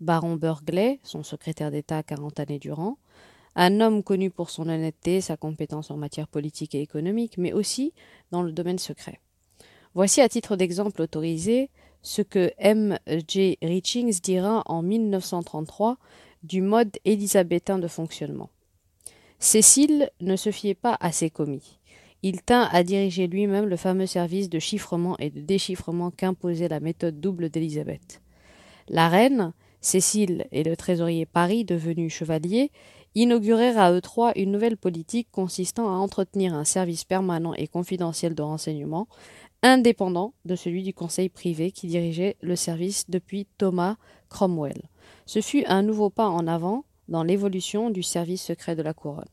baron 0.00 0.36
Burgley, 0.36 1.00
son 1.02 1.22
secrétaire 1.22 1.70
d'État 1.70 2.02
quarante 2.02 2.40
années 2.40 2.58
durant, 2.58 2.98
un 3.56 3.80
homme 3.80 4.02
connu 4.02 4.30
pour 4.30 4.50
son 4.50 4.68
honnêteté, 4.68 5.20
sa 5.20 5.36
compétence 5.36 5.90
en 5.90 5.96
matière 5.96 6.28
politique 6.28 6.74
et 6.74 6.80
économique, 6.80 7.38
mais 7.38 7.52
aussi 7.52 7.92
dans 8.30 8.42
le 8.42 8.52
domaine 8.52 8.78
secret. 8.78 9.20
Voici 9.94 10.20
à 10.20 10.28
titre 10.28 10.56
d'exemple 10.56 11.02
autorisé 11.02 11.70
ce 12.02 12.22
que 12.22 12.52
M. 12.58 12.98
J. 13.26 13.58
Richings 13.62 14.20
dira 14.20 14.62
en 14.66 14.82
1933 14.82 15.98
du 16.42 16.62
mode 16.62 16.96
élisabétain 17.04 17.78
de 17.78 17.88
fonctionnement. 17.88 18.50
Cécile 19.38 20.10
ne 20.20 20.36
se 20.36 20.50
fiait 20.50 20.74
pas 20.74 20.96
à 21.00 21.12
ses 21.12 21.30
commis. 21.30 21.78
Il 22.22 22.42
tint 22.42 22.68
à 22.72 22.82
diriger 22.82 23.28
lui-même 23.28 23.66
le 23.66 23.76
fameux 23.76 24.06
service 24.06 24.48
de 24.48 24.58
chiffrement 24.58 25.16
et 25.18 25.30
de 25.30 25.40
déchiffrement 25.40 26.10
qu'imposait 26.10 26.68
la 26.68 26.80
méthode 26.80 27.20
double 27.20 27.48
d'Élisabeth. 27.48 28.20
La 28.88 29.08
reine, 29.08 29.52
Cécile 29.80 30.46
et 30.50 30.64
le 30.64 30.76
trésorier 30.76 31.26
Paris, 31.26 31.64
devenu 31.64 32.10
chevalier, 32.10 32.72
inaugurèrent 33.22 33.78
à 33.78 33.92
eux 33.92 34.00
trois 34.00 34.32
une 34.36 34.52
nouvelle 34.52 34.76
politique 34.76 35.28
consistant 35.30 35.88
à 35.88 35.98
entretenir 35.98 36.54
un 36.54 36.64
service 36.64 37.04
permanent 37.04 37.54
et 37.54 37.66
confidentiel 37.66 38.34
de 38.34 38.42
renseignement, 38.42 39.08
indépendant 39.62 40.34
de 40.44 40.56
celui 40.56 40.82
du 40.82 40.94
conseil 40.94 41.28
privé 41.28 41.72
qui 41.72 41.86
dirigeait 41.86 42.36
le 42.40 42.56
service 42.56 43.08
depuis 43.08 43.46
Thomas 43.58 43.96
Cromwell. 44.28 44.82
Ce 45.26 45.40
fut 45.40 45.64
un 45.66 45.82
nouveau 45.82 46.10
pas 46.10 46.28
en 46.28 46.46
avant 46.46 46.84
dans 47.08 47.22
l'évolution 47.22 47.90
du 47.90 48.02
service 48.02 48.42
secret 48.42 48.76
de 48.76 48.82
la 48.82 48.94
couronne. 48.94 49.24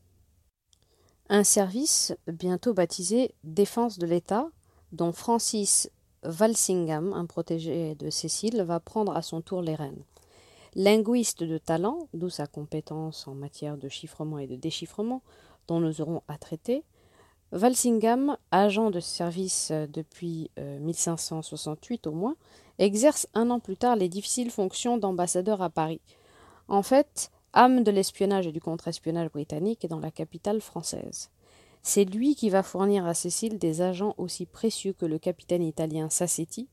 Un 1.30 1.44
service 1.44 2.16
bientôt 2.28 2.74
baptisé 2.74 3.34
Défense 3.44 3.98
de 3.98 4.06
l'État, 4.06 4.48
dont 4.92 5.12
Francis 5.12 5.90
Walsingham, 6.24 7.14
un 7.14 7.26
protégé 7.26 7.96
de 7.96 8.10
Cécile, 8.10 8.62
va 8.62 8.80
prendre 8.80 9.16
à 9.16 9.22
son 9.22 9.42
tour 9.42 9.62
les 9.62 9.76
rênes. 9.76 10.04
Linguiste 10.76 11.44
de 11.44 11.58
talent, 11.58 12.10
d'où 12.14 12.30
sa 12.30 12.48
compétence 12.48 13.28
en 13.28 13.34
matière 13.34 13.78
de 13.78 13.88
chiffrement 13.88 14.40
et 14.40 14.48
de 14.48 14.58
déchiffrement, 14.58 15.22
dont 15.68 15.80
nous 15.80 16.02
aurons 16.02 16.22
à 16.28 16.38
traiter, 16.38 16.84
Walsingham, 17.54 18.38
agent 18.52 18.92
de 18.92 19.00
service 19.00 19.70
euh, 19.72 19.88
depuis 19.88 20.52
1568 20.58 22.08
euh, 22.08 22.10
au 22.10 22.14
moins, 22.14 22.36
exerce 22.80 23.28
un 23.34 23.50
an 23.52 23.60
plus 23.60 23.78
tard 23.78 23.96
les 23.96 24.10
difficiles 24.10 24.52
fonctions 24.52 24.98
d'ambassadeur 24.98 25.62
à 25.62 25.70
Paris. 25.70 26.02
En 26.68 26.84
fait, 26.84 27.32
âme 27.54 27.84
de 27.84 27.92
l'espionnage 27.92 28.48
et 28.48 28.52
du 28.52 28.60
contre-espionnage 28.60 29.30
britannique 29.30 29.88
dans 29.88 30.00
la 30.00 30.12
capitale 30.12 30.60
française. 30.60 31.30
C'est 31.84 32.04
lui 32.04 32.36
qui 32.36 32.50
va 32.50 32.64
fournir 32.64 33.06
à 33.06 33.14
Cécile 33.14 33.60
des 33.60 33.82
agents 33.82 34.16
aussi 34.18 34.46
précieux 34.46 34.92
que 34.94 35.06
le 35.06 35.20
capitaine 35.20 35.64
italien 35.64 36.10
Sassetti 36.10 36.68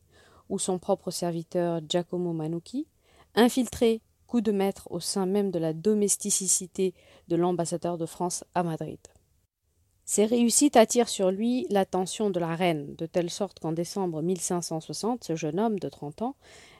ou 0.49 0.59
son 0.59 0.78
propre 0.78 1.11
serviteur 1.11 1.80
Giacomo 1.88 2.32
Manucchi, 2.32 2.87
infiltré 3.35 4.01
coup 4.27 4.41
de 4.41 4.53
maître 4.53 4.89
au 4.91 5.01
sein 5.01 5.27
même 5.27 5.51
de 5.51 5.59
la 5.59 5.73
domesticité 5.73 6.95
de 7.29 7.37
l'ambassadeur 7.37 7.99
de 7.99 8.07
France 8.07 8.45
à 8.55 8.62
Madrid. 8.62 8.99
Ces 10.05 10.25
réussites 10.25 10.77
attirent 10.77 11.09
sur 11.09 11.31
lui 11.31 11.67
l'attention 11.71 12.31
de 12.31 12.41
la 12.41 12.57
reine, 12.57 12.95
de 12.97 13.07
telle 13.07 13.31
sorte 13.31 13.61
qu'en 13.61 13.73
décembre 13.73 14.21
1560, 14.21 15.25
ce 15.25 15.37
jeune 15.37 15.61
homme 15.61 15.79
de 15.79 15.89
trente 15.89 16.23
ans, 16.23 16.35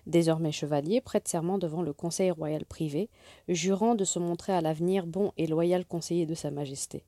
désormais 0.07 0.51
chevalier, 0.51 1.01
prête 1.01 1.29
serment 1.29 1.59
devant 1.59 1.83
le 1.83 1.93
Conseil 1.93 2.31
royal 2.31 2.65
privé, 2.65 3.11
jurant 3.49 3.95
de 3.95 4.05
se 4.05 4.19
montrer 4.19 4.53
à 4.53 4.61
l'avenir 4.61 5.07
bon 5.07 5.33
et 5.37 5.47
loyal 5.47 5.87
conseiller 5.87 6.27
de 6.27 6.35
Sa 6.35 6.51
Majesté. 6.51 7.05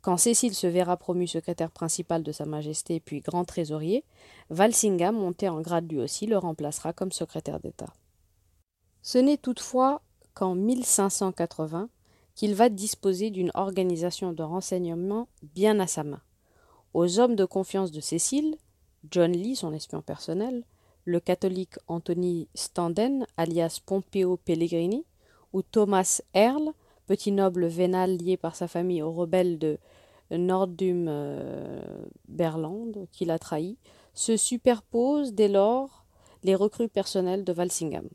Quand 0.00 0.16
Cécile 0.16 0.54
se 0.54 0.66
verra 0.66 0.96
promu 0.96 1.26
secrétaire 1.26 1.70
principal 1.70 2.22
de 2.22 2.32
Sa 2.32 2.44
Majesté 2.44 3.00
puis 3.00 3.20
grand 3.20 3.44
trésorier, 3.44 4.04
Walsingham, 4.50 5.16
monté 5.16 5.48
en 5.48 5.60
grade 5.60 5.90
lui 5.90 6.00
aussi, 6.00 6.26
le 6.26 6.38
remplacera 6.38 6.92
comme 6.92 7.12
secrétaire 7.12 7.60
d'État. 7.60 7.92
Ce 9.02 9.18
n'est 9.18 9.36
toutefois 9.36 10.00
qu'en 10.34 10.54
1580 10.54 11.88
qu'il 12.34 12.54
va 12.54 12.68
disposer 12.68 13.30
d'une 13.30 13.50
organisation 13.54 14.32
de 14.32 14.42
renseignement 14.42 15.28
bien 15.42 15.80
à 15.80 15.86
sa 15.86 16.04
main. 16.04 16.22
Aux 16.94 17.18
hommes 17.18 17.36
de 17.36 17.44
confiance 17.44 17.90
de 17.90 18.00
Cécile, 18.00 18.56
John 19.10 19.32
Lee, 19.32 19.56
son 19.56 19.72
espion 19.72 20.02
personnel, 20.02 20.64
le 21.04 21.20
catholique 21.20 21.74
Anthony 21.88 22.48
Standen, 22.54 23.26
alias 23.36 23.80
Pompeo 23.84 24.36
Pellegrini, 24.36 25.04
ou 25.52 25.62
Thomas 25.62 26.22
Earle, 26.32 26.72
petit 27.06 27.32
noble 27.32 27.66
vénal 27.66 28.16
lié 28.16 28.36
par 28.36 28.54
sa 28.54 28.68
famille 28.68 29.02
aux 29.02 29.12
rebelles 29.12 29.58
de 29.58 29.78
Nordum 30.30 31.06
euh, 31.08 31.82
Berland, 32.28 33.06
qu'il 33.10 33.30
a 33.30 33.38
trahi, 33.38 33.76
se 34.14 34.36
superposent 34.36 35.34
dès 35.34 35.48
lors 35.48 36.04
les 36.44 36.54
recrues 36.54 36.88
personnelles 36.88 37.44
de 37.44 37.52
Walsingham. 37.52 38.08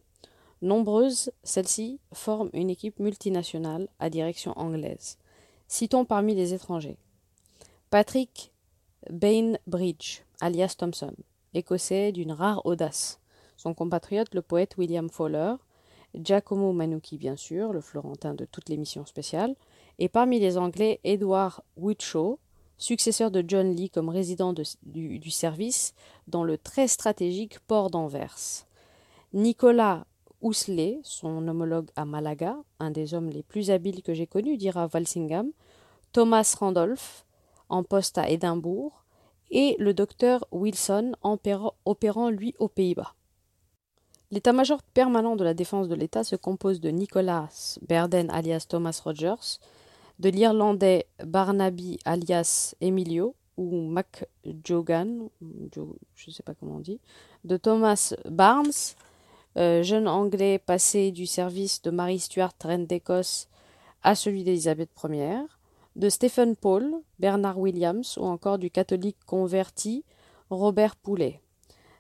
Nombreuses, 0.62 1.32
celles-ci 1.44 2.00
forment 2.14 2.50
une 2.54 2.70
équipe 2.70 3.00
multinationale 3.00 3.88
à 4.00 4.10
direction 4.10 4.58
anglaise. 4.58 5.18
Citons 5.68 6.06
parmi 6.06 6.34
les 6.34 6.54
étrangers 6.54 6.98
Patrick 7.90 8.52
Bainbridge, 9.10 10.22
alias 10.42 10.76
Thompson, 10.78 11.14
écossais 11.54 12.12
d'une 12.12 12.32
rare 12.32 12.66
audace. 12.66 13.20
Son 13.56 13.74
compatriote, 13.74 14.34
le 14.34 14.42
poète 14.42 14.78
William 14.78 15.10
Fowler, 15.10 15.56
Giacomo 16.16 16.74
Manucci, 16.74 17.18
bien 17.18 17.36
sûr, 17.36 17.74
le 17.74 17.82
florentin 17.82 18.34
de 18.34 18.46
toutes 18.46 18.70
les 18.70 18.78
missions 18.78 19.06
spéciales, 19.06 19.56
et 20.00 20.10
parmi 20.10 20.40
les 20.40 20.58
Anglais, 20.58 21.00
Edward 21.04 21.62
Whitshaw, 21.76 22.40
successeur 22.78 23.32
de 23.32 23.44
John 23.48 23.76
Lee 23.76 23.90
comme 23.90 24.10
résident 24.10 24.54
du, 24.54 25.20
du, 25.20 25.32
service 25.32 25.94
dans 26.28 26.44
le 26.44 26.58
très 26.58 26.88
stratégique 26.88 27.60
port 27.60 27.90
d'Anvers. 27.90 28.66
Nicolas 29.34 30.06
Ousley, 30.42 31.00
son 31.04 31.48
homologue 31.48 31.90
à 31.96 32.06
Malaga, 32.06 32.58
un 32.80 32.92
des 32.92 33.14
hommes 33.14 33.30
les 33.30 33.44
plus 33.44 33.72
habiles 33.72 34.04
que 34.04 34.14
j'ai 34.14 34.28
connus, 34.28 34.58
dira 34.58 34.88
Walsingham, 34.94 35.52
Thomas 36.12 36.56
Randolph, 36.60 37.26
en 37.70 37.84
poste 37.84 38.18
à 38.18 38.30
Édimbourg, 38.30 39.04
et 39.50 39.76
le 39.80 39.94
docteur 39.94 40.46
Wilson, 40.52 41.14
opérant 41.86 42.30
lui 42.30 42.54
aux 42.60 42.68
Pays-Bas. 42.68 43.14
L'état-major 44.30 44.84
permanent 44.84 45.38
de 45.38 45.44
la 45.44 45.54
défense 45.54 45.88
de 45.88 45.96
l'État 45.96 46.24
se 46.24 46.36
compose 46.36 46.82
de 46.82 46.90
Nicolas 46.90 47.78
Berden 47.88 48.30
alias 48.30 48.66
Thomas 48.68 49.00
Rogers, 49.04 49.60
de 50.20 50.30
l'Irlandais 50.30 51.08
Barnaby 51.24 51.98
alias 52.04 52.76
Emilio 52.82 53.36
ou 53.56 53.88
MacJogan, 53.88 55.30
je 55.72 55.82
ne 56.28 56.32
sais 56.32 56.44
pas 56.44 56.54
comment 56.54 56.76
on 56.76 56.80
dit, 56.80 57.00
de 57.46 57.56
Thomas 57.56 58.14
Barnes, 58.30 58.96
euh, 59.56 59.84
jeune 59.84 60.08
Anglais 60.08 60.60
passé 60.60 61.12
du 61.12 61.26
service 61.26 61.82
de 61.82 61.92
Marie 61.92 62.20
Stuart, 62.20 62.54
reine 62.64 62.86
d'Écosse, 62.86 63.48
à 64.04 64.16
celui 64.16 64.44
d'Élisabeth 64.44 64.90
Ier, 65.04 65.40
de 65.96 66.10
Stephen 66.10 66.56
Paul, 66.56 67.02
Bernard 67.20 67.58
Williams 67.60 68.18
ou 68.18 68.26
encore 68.26 68.60
du 68.60 68.70
catholique 68.70 69.18
converti 69.26 70.04
Robert 70.50 70.96
Poulet. 70.96 71.42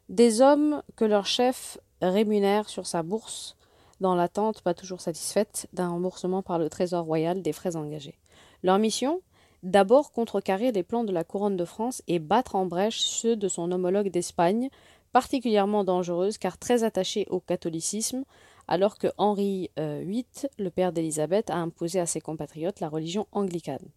Des 0.10 0.42
hommes 0.42 0.84
que 0.96 1.06
leur 1.06 1.26
chef 1.26 1.80
rémunère 2.02 2.70
sur 2.70 2.86
sa 2.86 3.04
bourse 3.04 3.58
dans 4.00 4.16
l'attente, 4.16 4.62
pas 4.62 4.76
toujours 4.76 5.02
satisfaite, 5.02 5.68
d'un 5.74 5.90
remboursement 5.90 6.44
par 6.44 6.60
le 6.60 6.70
Trésor 6.70 7.04
royal 7.04 7.42
des 7.42 7.54
frais 7.54 7.76
engagés. 7.76 8.20
Leur 8.64 8.78
mission? 8.78 9.22
D'abord 9.64 10.12
contrecarrer 10.12 10.72
les 10.72 10.84
plans 10.84 11.04
de 11.04 11.12
la 11.12 11.24
couronne 11.24 11.58
de 11.58 11.66
France 11.66 12.04
et 12.08 12.20
battre 12.20 12.56
en 12.56 12.68
brèche 12.68 13.00
ceux 13.00 13.36
de 13.36 13.48
son 13.48 13.72
homologue 13.72 14.10
d'Espagne, 14.10 14.70
particulièrement 15.18 15.84
dangereuse 15.84 16.38
car 16.38 16.60
très 16.60 16.84
attachée 16.84 17.26
au 17.32 17.40
catholicisme, 17.40 18.24
alors 18.68 19.00
que 19.00 19.08
Henri 19.18 19.72
VIII, 19.76 20.28
euh, 20.44 20.48
le 20.60 20.70
père 20.70 20.94
d'Élisabeth, 20.94 21.50
a 21.50 21.56
imposé 21.56 22.00
à 22.00 22.06
ses 22.06 22.22
compatriotes 22.22 22.82
la 22.82 22.88
religion 22.88 23.26
anglicane. 23.32 23.88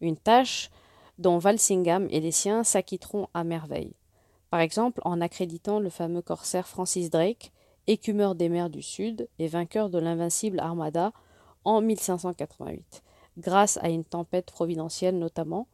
Une 0.00 0.16
tâche 0.16 0.70
dont 1.18 1.40
Walsingham 1.40 2.06
et 2.10 2.20
les 2.20 2.30
siens 2.30 2.62
s'acquitteront 2.62 3.26
à 3.34 3.42
merveille. 3.42 3.96
Par 4.50 4.60
exemple 4.60 5.00
en 5.04 5.20
accréditant 5.20 5.80
le 5.80 5.90
fameux 5.90 6.22
corsaire 6.22 6.68
Francis 6.68 7.10
Drake, 7.10 7.50
écumeur 7.88 8.36
des 8.36 8.48
mers 8.48 8.70
du 8.70 8.82
Sud 8.82 9.28
et 9.40 9.48
vainqueur 9.48 9.90
de 9.90 9.98
l'invincible 9.98 10.60
Armada 10.60 11.12
en 11.64 11.80
1588, 11.80 13.02
grâce 13.36 13.80
à 13.82 13.88
une 13.88 14.04
tempête 14.04 14.52
providentielle 14.52 15.18
notamment. 15.18 15.66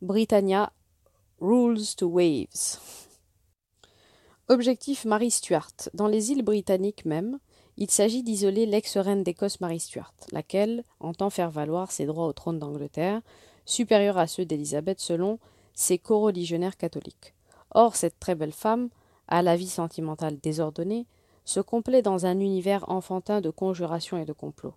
Britannia 0.00 0.72
Rules 1.38 1.96
to 1.98 2.06
Waves. 2.06 2.78
Objectif 4.48 5.04
Marie 5.04 5.30
Stuart. 5.30 5.70
Dans 5.94 6.08
les 6.08 6.32
îles 6.32 6.42
britanniques 6.42 7.04
même, 7.04 7.38
il 7.76 7.90
s'agit 7.90 8.24
d'isoler 8.24 8.66
l'ex-reine 8.66 9.22
d'Écosse 9.22 9.60
Marie 9.60 9.78
Stuart, 9.78 10.12
laquelle 10.32 10.82
entend 10.98 11.30
faire 11.30 11.50
valoir 11.50 11.92
ses 11.92 12.06
droits 12.06 12.26
au 12.26 12.32
trône 12.32 12.58
d'Angleterre, 12.58 13.22
supérieurs 13.66 14.18
à 14.18 14.26
ceux 14.26 14.44
d'Élisabeth 14.44 14.98
selon 14.98 15.38
ses 15.74 15.96
coreligionnaires 15.96 16.76
catholiques. 16.76 17.34
Or, 17.70 17.94
cette 17.94 18.18
très 18.18 18.34
belle 18.34 18.52
femme, 18.52 18.88
à 19.28 19.42
la 19.42 19.56
vie 19.56 19.68
sentimentale 19.68 20.38
désordonnée, 20.38 21.06
se 21.44 21.60
complaît 21.60 22.02
dans 22.02 22.26
un 22.26 22.40
univers 22.40 22.84
enfantin 22.90 23.40
de 23.40 23.50
conjurations 23.50 24.18
et 24.18 24.24
de 24.24 24.32
complots. 24.32 24.74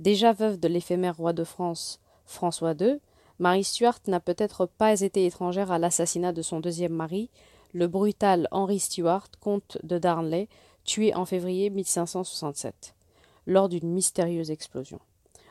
Déjà 0.00 0.32
veuve 0.32 0.58
de 0.58 0.66
l'éphémère 0.66 1.16
roi 1.16 1.32
de 1.32 1.44
France 1.44 2.00
François 2.26 2.74
II, 2.78 2.98
Marie 3.38 3.64
Stuart 3.64 4.00
n'a 4.08 4.20
peut-être 4.20 4.66
pas 4.66 5.00
été 5.00 5.26
étrangère 5.26 5.70
à 5.70 5.78
l'assassinat 5.78 6.32
de 6.32 6.42
son 6.42 6.58
deuxième 6.58 6.92
mari, 6.92 7.30
le 7.76 7.88
brutal 7.88 8.48
Henry 8.52 8.78
Stuart, 8.78 9.28
comte 9.38 9.76
de 9.82 9.98
Darnley, 9.98 10.48
tué 10.84 11.14
en 11.14 11.26
février 11.26 11.68
1567, 11.68 12.94
lors 13.46 13.68
d'une 13.68 13.90
mystérieuse 13.90 14.50
explosion. 14.50 14.98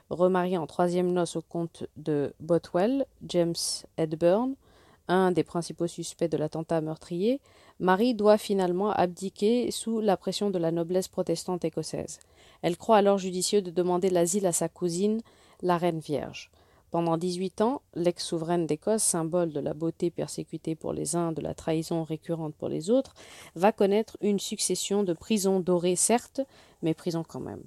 Remarié 0.09 0.57
en 0.57 0.65
troisième 0.65 1.11
noces 1.11 1.35
au 1.35 1.43
comte 1.43 1.85
de 1.97 2.33
Bothwell, 2.39 3.05
James 3.27 3.53
Edburn, 3.97 4.55
un 5.07 5.31
des 5.31 5.43
principaux 5.43 5.85
suspects 5.85 6.27
de 6.27 6.37
l'attentat 6.37 6.81
meurtrier, 6.81 7.41
Marie 7.79 8.15
doit 8.15 8.39
finalement 8.39 8.89
abdiquer 8.89 9.69
sous 9.69 9.99
la 9.99 10.17
pression 10.17 10.49
de 10.49 10.57
la 10.57 10.71
noblesse 10.71 11.07
protestante 11.07 11.63
écossaise. 11.63 12.19
Elle 12.63 12.77
croit 12.77 12.97
alors 12.97 13.19
judicieux 13.19 13.61
de 13.61 13.69
demander 13.69 14.09
l'asile 14.09 14.47
à 14.47 14.51
sa 14.51 14.67
cousine, 14.67 15.21
la 15.61 15.77
reine 15.77 15.99
vierge. 15.99 16.49
Pendant 16.95 17.17
dix-huit 17.17 17.59
ans, 17.59 17.81
l'ex-souveraine 17.93 18.67
d'Écosse, 18.67 19.03
symbole 19.03 19.51
de 19.51 19.59
la 19.59 19.73
beauté 19.73 20.09
persécutée 20.09 20.75
pour 20.75 20.93
les 20.93 21.17
uns, 21.17 21.33
de 21.33 21.41
la 21.41 21.53
trahison 21.53 22.05
récurrente 22.05 22.55
pour 22.55 22.69
les 22.69 22.89
autres, 22.89 23.13
va 23.53 23.73
connaître 23.73 24.15
une 24.21 24.39
succession 24.39 25.03
de 25.03 25.11
prisons 25.11 25.59
dorées, 25.59 25.97
certes, 25.97 26.39
mais 26.81 26.93
prisons 26.93 27.25
quand 27.27 27.41
même. 27.41 27.61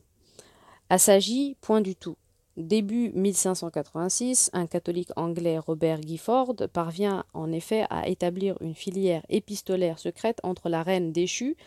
Assagi, 0.88 1.56
point 1.60 1.82
du 1.82 1.94
tout. 1.94 2.16
Début 2.56 3.10
1586, 3.10 4.48
un 4.54 4.66
catholique 4.66 5.10
anglais, 5.14 5.58
Robert 5.58 6.00
Gifford, 6.00 6.54
parvient 6.72 7.26
en 7.34 7.52
effet 7.52 7.84
à 7.90 8.08
établir 8.08 8.56
une 8.62 8.74
filière 8.74 9.26
épistolaire 9.28 9.98
secrète 9.98 10.40
entre 10.42 10.70
la 10.70 10.82
reine 10.82 11.12
déchue 11.12 11.58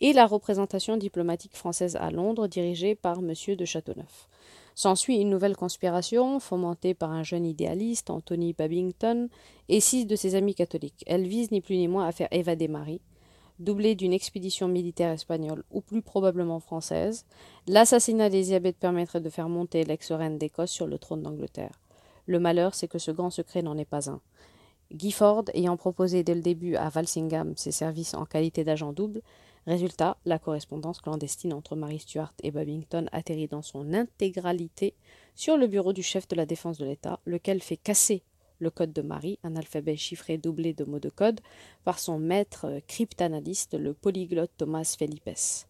et 0.00 0.14
la 0.14 0.26
représentation 0.26 0.96
diplomatique 0.96 1.58
française 1.58 1.94
à 1.96 2.10
Londres 2.10 2.46
dirigée 2.46 2.94
par 2.94 3.18
M. 3.18 3.34
de 3.54 3.64
Châteauneuf. 3.66 4.30
S'ensuit 4.74 5.18
une 5.18 5.30
nouvelle 5.30 5.56
conspiration 5.56 6.40
fomentée 6.40 6.94
par 6.94 7.10
un 7.10 7.22
jeune 7.22 7.44
idéaliste, 7.44 8.10
Anthony 8.10 8.52
Babington, 8.52 9.28
et 9.68 9.80
six 9.80 10.06
de 10.06 10.16
ses 10.16 10.34
amis 10.34 10.54
catholiques. 10.54 11.04
Elle 11.06 11.26
vise 11.26 11.50
ni 11.50 11.60
plus 11.60 11.76
ni 11.76 11.88
moins 11.88 12.06
à 12.06 12.12
faire 12.12 12.28
évader 12.30 12.68
Marie, 12.68 13.00
doublée 13.58 13.94
d'une 13.94 14.12
expédition 14.12 14.68
militaire 14.68 15.12
espagnole 15.12 15.62
ou 15.70 15.80
plus 15.80 16.02
probablement 16.02 16.60
française, 16.60 17.24
l'assassinat 17.66 18.30
d'Élisabeth 18.30 18.76
permettrait 18.76 19.20
de 19.20 19.30
faire 19.30 19.48
monter 19.48 19.84
l'ex-reine 19.84 20.38
d'Écosse 20.38 20.70
sur 20.70 20.86
le 20.86 20.98
trône 20.98 21.22
d'Angleterre. 21.22 21.78
Le 22.26 22.38
malheur, 22.38 22.74
c'est 22.74 22.88
que 22.88 22.98
ce 22.98 23.10
grand 23.10 23.30
secret 23.30 23.62
n'en 23.62 23.78
est 23.78 23.84
pas 23.84 24.10
un. 24.10 24.20
Gifford 24.94 25.44
ayant 25.54 25.76
proposé 25.76 26.22
dès 26.22 26.34
le 26.34 26.42
début 26.42 26.76
à 26.76 26.90
Walsingham 26.94 27.54
ses 27.56 27.72
services 27.72 28.14
en 28.14 28.26
qualité 28.26 28.62
d'agent 28.62 28.92
double, 28.92 29.22
résultat, 29.66 30.16
la 30.24 30.38
correspondance 30.38 31.00
clandestine 31.00 31.52
entre 31.52 31.76
Mary 31.76 31.98
Stuart 31.98 32.32
et 32.42 32.50
Babington 32.50 33.06
atterrit 33.12 33.48
dans 33.48 33.62
son 33.62 33.94
intégralité 33.94 34.94
sur 35.34 35.56
le 35.56 35.66
bureau 35.66 35.92
du 35.92 36.02
chef 36.02 36.26
de 36.28 36.36
la 36.36 36.46
défense 36.46 36.78
de 36.78 36.84
l'État, 36.84 37.20
lequel 37.24 37.62
fait 37.62 37.76
casser 37.76 38.22
le 38.58 38.70
code 38.70 38.92
de 38.92 39.02
Marie, 39.02 39.38
un 39.42 39.56
alphabet 39.56 39.96
chiffré 39.96 40.38
doublé 40.38 40.72
de 40.72 40.84
mots 40.84 41.00
de 41.00 41.10
code, 41.10 41.40
par 41.84 41.98
son 41.98 42.18
maître 42.18 42.80
cryptanalyste, 42.86 43.74
le 43.74 43.92
polyglotte 43.92 44.52
Thomas 44.56 44.94
Felipes. 44.98 45.66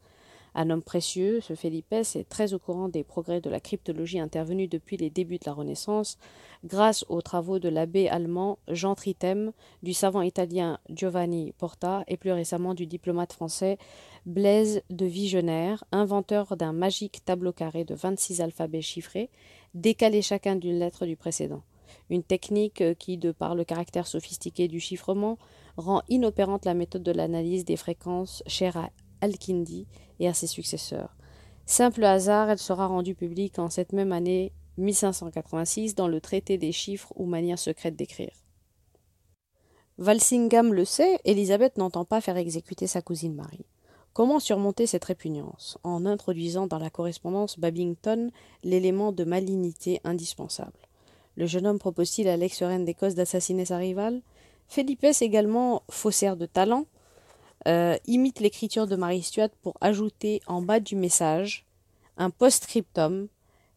Un 0.54 0.68
homme 0.68 0.82
précieux, 0.82 1.40
ce 1.40 1.54
Felipes 1.54 1.92
est 1.92 2.28
très 2.28 2.52
au 2.52 2.58
courant 2.58 2.88
des 2.88 3.04
progrès 3.04 3.40
de 3.40 3.48
la 3.48 3.58
cryptologie 3.58 4.20
intervenus 4.20 4.68
depuis 4.68 4.98
les 4.98 5.08
débuts 5.08 5.38
de 5.38 5.46
la 5.46 5.54
Renaissance, 5.54 6.18
grâce 6.64 7.06
aux 7.08 7.22
travaux 7.22 7.58
de 7.58 7.70
l'abbé 7.70 8.08
allemand 8.08 8.58
Jean 8.68 8.94
Tritem, 8.94 9.52
du 9.82 9.94
savant 9.94 10.20
italien 10.20 10.78
Giovanni 10.90 11.52
Porta 11.56 12.04
et 12.06 12.18
plus 12.18 12.32
récemment 12.32 12.74
du 12.74 12.86
diplomate 12.86 13.32
français 13.32 13.78
Blaise 14.26 14.82
de 14.90 15.06
Vigenère, 15.06 15.84
inventeur 15.90 16.54
d'un 16.56 16.72
magique 16.72 17.24
tableau 17.24 17.52
carré 17.52 17.84
de 17.84 17.94
26 17.94 18.42
alphabets 18.42 18.82
chiffrés, 18.82 19.30
décalés 19.74 20.22
chacun 20.22 20.56
d'une 20.56 20.78
lettre 20.78 21.06
du 21.06 21.16
précédent. 21.16 21.62
Une 22.10 22.22
technique 22.22 22.82
qui, 22.98 23.16
de 23.16 23.32
par 23.32 23.54
le 23.54 23.64
caractère 23.64 24.06
sophistiqué 24.06 24.68
du 24.68 24.80
chiffrement, 24.80 25.38
rend 25.78 26.02
inopérante 26.08 26.66
la 26.66 26.74
méthode 26.74 27.02
de 27.02 27.12
l'analyse 27.12 27.64
des 27.64 27.76
fréquences 27.76 28.42
chère 28.46 28.76
à 28.76 28.90
Al-Kindi 29.22 29.87
et 30.20 30.28
à 30.28 30.35
ses 30.35 30.46
successeurs. 30.46 31.16
Simple 31.64 32.04
hasard, 32.04 32.50
elle 32.50 32.58
sera 32.58 32.87
rendue 32.87 33.14
publique 33.14 33.58
en 33.58 33.70
cette 33.70 33.94
même 33.94 34.12
année 34.12 34.52
1586 34.76 35.94
dans 35.94 36.08
le 36.08 36.20
traité 36.20 36.58
des 36.58 36.72
chiffres 36.72 37.12
ou 37.16 37.24
manière 37.24 37.58
secrète 37.58 37.96
d'écrire. 37.96 38.35
Walsingham 39.98 40.74
le 40.74 40.85
sait, 40.85 41.18
Élisabeth 41.24 41.78
n'entend 41.78 42.04
pas 42.04 42.20
faire 42.20 42.37
exécuter 42.37 42.87
sa 42.87 43.02
cousine 43.02 43.35
Marie. 43.35 43.66
Comment 44.12 44.40
surmonter 44.40 44.87
cette 44.87 45.04
répugnance? 45.04 45.78
En 45.85 46.04
introduisant 46.04 46.66
dans 46.66 46.78
la 46.78 46.90
correspondance 46.90 47.58
Babington 47.58 48.30
l'élément 48.62 49.12
de 49.12 49.24
malignité 49.24 50.00
indispensable. 50.04 50.88
Le 51.37 51.46
jeune 51.46 51.66
homme 51.66 51.78
propose-t-il 51.78 52.28
à 52.28 52.37
l'ex-reine 52.37 52.85
d'Écosse 52.85 53.14
d'assassiner 53.14 53.64
sa 53.64 53.78
rivale? 53.78 54.20
Felipe, 54.68 55.06
également 55.20 55.82
faussaire 55.90 56.37
de 56.37 56.46
talent, 56.46 56.87
euh, 57.66 57.96
imite 58.07 58.40
l'écriture 58.40 58.87
de 58.87 58.96
Marie 58.96 59.22
Stuart 59.22 59.51
pour 59.62 59.77
ajouter 59.81 60.40
en 60.46 60.62
bas 60.62 60.81
du 60.81 60.96
message 60.96 61.66
un 62.16 62.31
post-scriptum, 62.31 63.29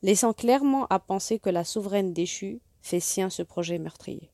laissant 0.02 0.34
clairement 0.34 0.88
à 0.88 1.00
penser 1.00 1.40
que 1.40 1.50
la 1.50 1.64
souveraine 1.64 2.14
déchue 2.14 2.60
fait 2.82 3.00
sien 3.00 3.30
ce 3.30 3.44
projet 3.44 3.80
meurtrier. 3.80 4.30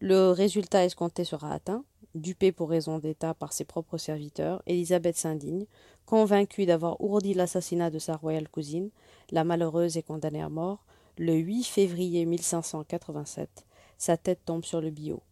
Le 0.00 0.30
résultat 0.30 0.84
escompté 0.84 1.24
sera 1.24 1.52
atteint. 1.52 1.84
Dupée 2.14 2.52
pour 2.52 2.70
raison 2.70 2.98
d'État 2.98 3.34
par 3.34 3.52
ses 3.52 3.64
propres 3.64 3.98
serviteurs, 3.98 4.62
Élisabeth 4.66 5.16
s'indigne, 5.16 5.66
convaincue 6.06 6.64
d'avoir 6.64 7.00
ourdi 7.00 7.34
l'assassinat 7.34 7.90
de 7.90 7.98
sa 7.98 8.16
royale 8.16 8.48
cousine, 8.48 8.90
la 9.30 9.44
malheureuse 9.44 9.98
est 9.98 10.02
condamnée 10.02 10.40
à 10.40 10.48
mort, 10.48 10.84
le 11.18 11.34
8 11.34 11.64
février 11.64 12.24
1587, 12.24 13.66
sa 13.98 14.16
tête 14.16 14.40
tombe 14.46 14.64
sur 14.64 14.80
le 14.80 14.90
bio. 14.90 15.22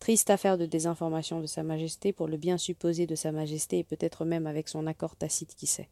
Triste 0.00 0.30
affaire 0.30 0.56
de 0.56 0.64
désinformation 0.64 1.40
de 1.40 1.46
Sa 1.46 1.62
Majesté 1.62 2.14
pour 2.14 2.26
le 2.26 2.38
bien 2.38 2.56
supposé 2.56 3.06
de 3.06 3.14
Sa 3.14 3.32
Majesté 3.32 3.80
et 3.80 3.84
peut-être 3.84 4.24
même 4.24 4.46
avec 4.46 4.66
son 4.66 4.86
accord 4.86 5.14
tacite 5.14 5.54
qui 5.54 5.66
sait. 5.66 5.90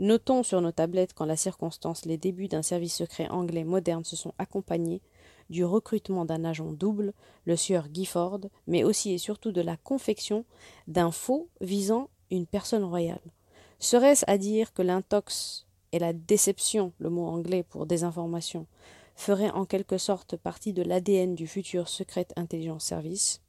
Notons 0.00 0.42
sur 0.42 0.60
nos 0.60 0.72
tablettes 0.72 1.14
qu'en 1.14 1.24
la 1.24 1.36
circonstance 1.36 2.04
les 2.04 2.18
débuts 2.18 2.48
d'un 2.48 2.62
service 2.62 2.96
secret 2.96 3.28
anglais 3.28 3.62
moderne 3.62 4.04
se 4.04 4.16
sont 4.16 4.34
accompagnés 4.38 5.02
du 5.50 5.64
recrutement 5.64 6.24
d'un 6.24 6.44
agent 6.44 6.72
double, 6.72 7.12
le 7.44 7.54
sieur 7.54 7.86
Gifford, 7.92 8.40
mais 8.66 8.82
aussi 8.82 9.12
et 9.12 9.18
surtout 9.18 9.52
de 9.52 9.60
la 9.60 9.76
confection 9.76 10.44
d'un 10.88 11.12
faux 11.12 11.48
visant 11.60 12.10
une 12.32 12.46
personne 12.46 12.84
royale. 12.84 13.22
Serait-ce 13.78 14.24
à 14.26 14.36
dire 14.36 14.72
que 14.72 14.82
l'intox 14.82 15.68
et 15.92 16.00
la 16.00 16.12
déception, 16.12 16.92
le 16.98 17.08
mot 17.08 17.26
anglais 17.26 17.62
pour 17.62 17.86
désinformation, 17.86 18.66
ferait 19.18 19.50
en 19.50 19.64
quelque 19.64 19.98
sorte 19.98 20.36
partie 20.36 20.72
de 20.72 20.82
l'ADN 20.82 21.34
du 21.34 21.48
futur 21.48 21.88
Secret 21.88 22.28
Intelligence 22.36 22.84
Service. 22.84 23.42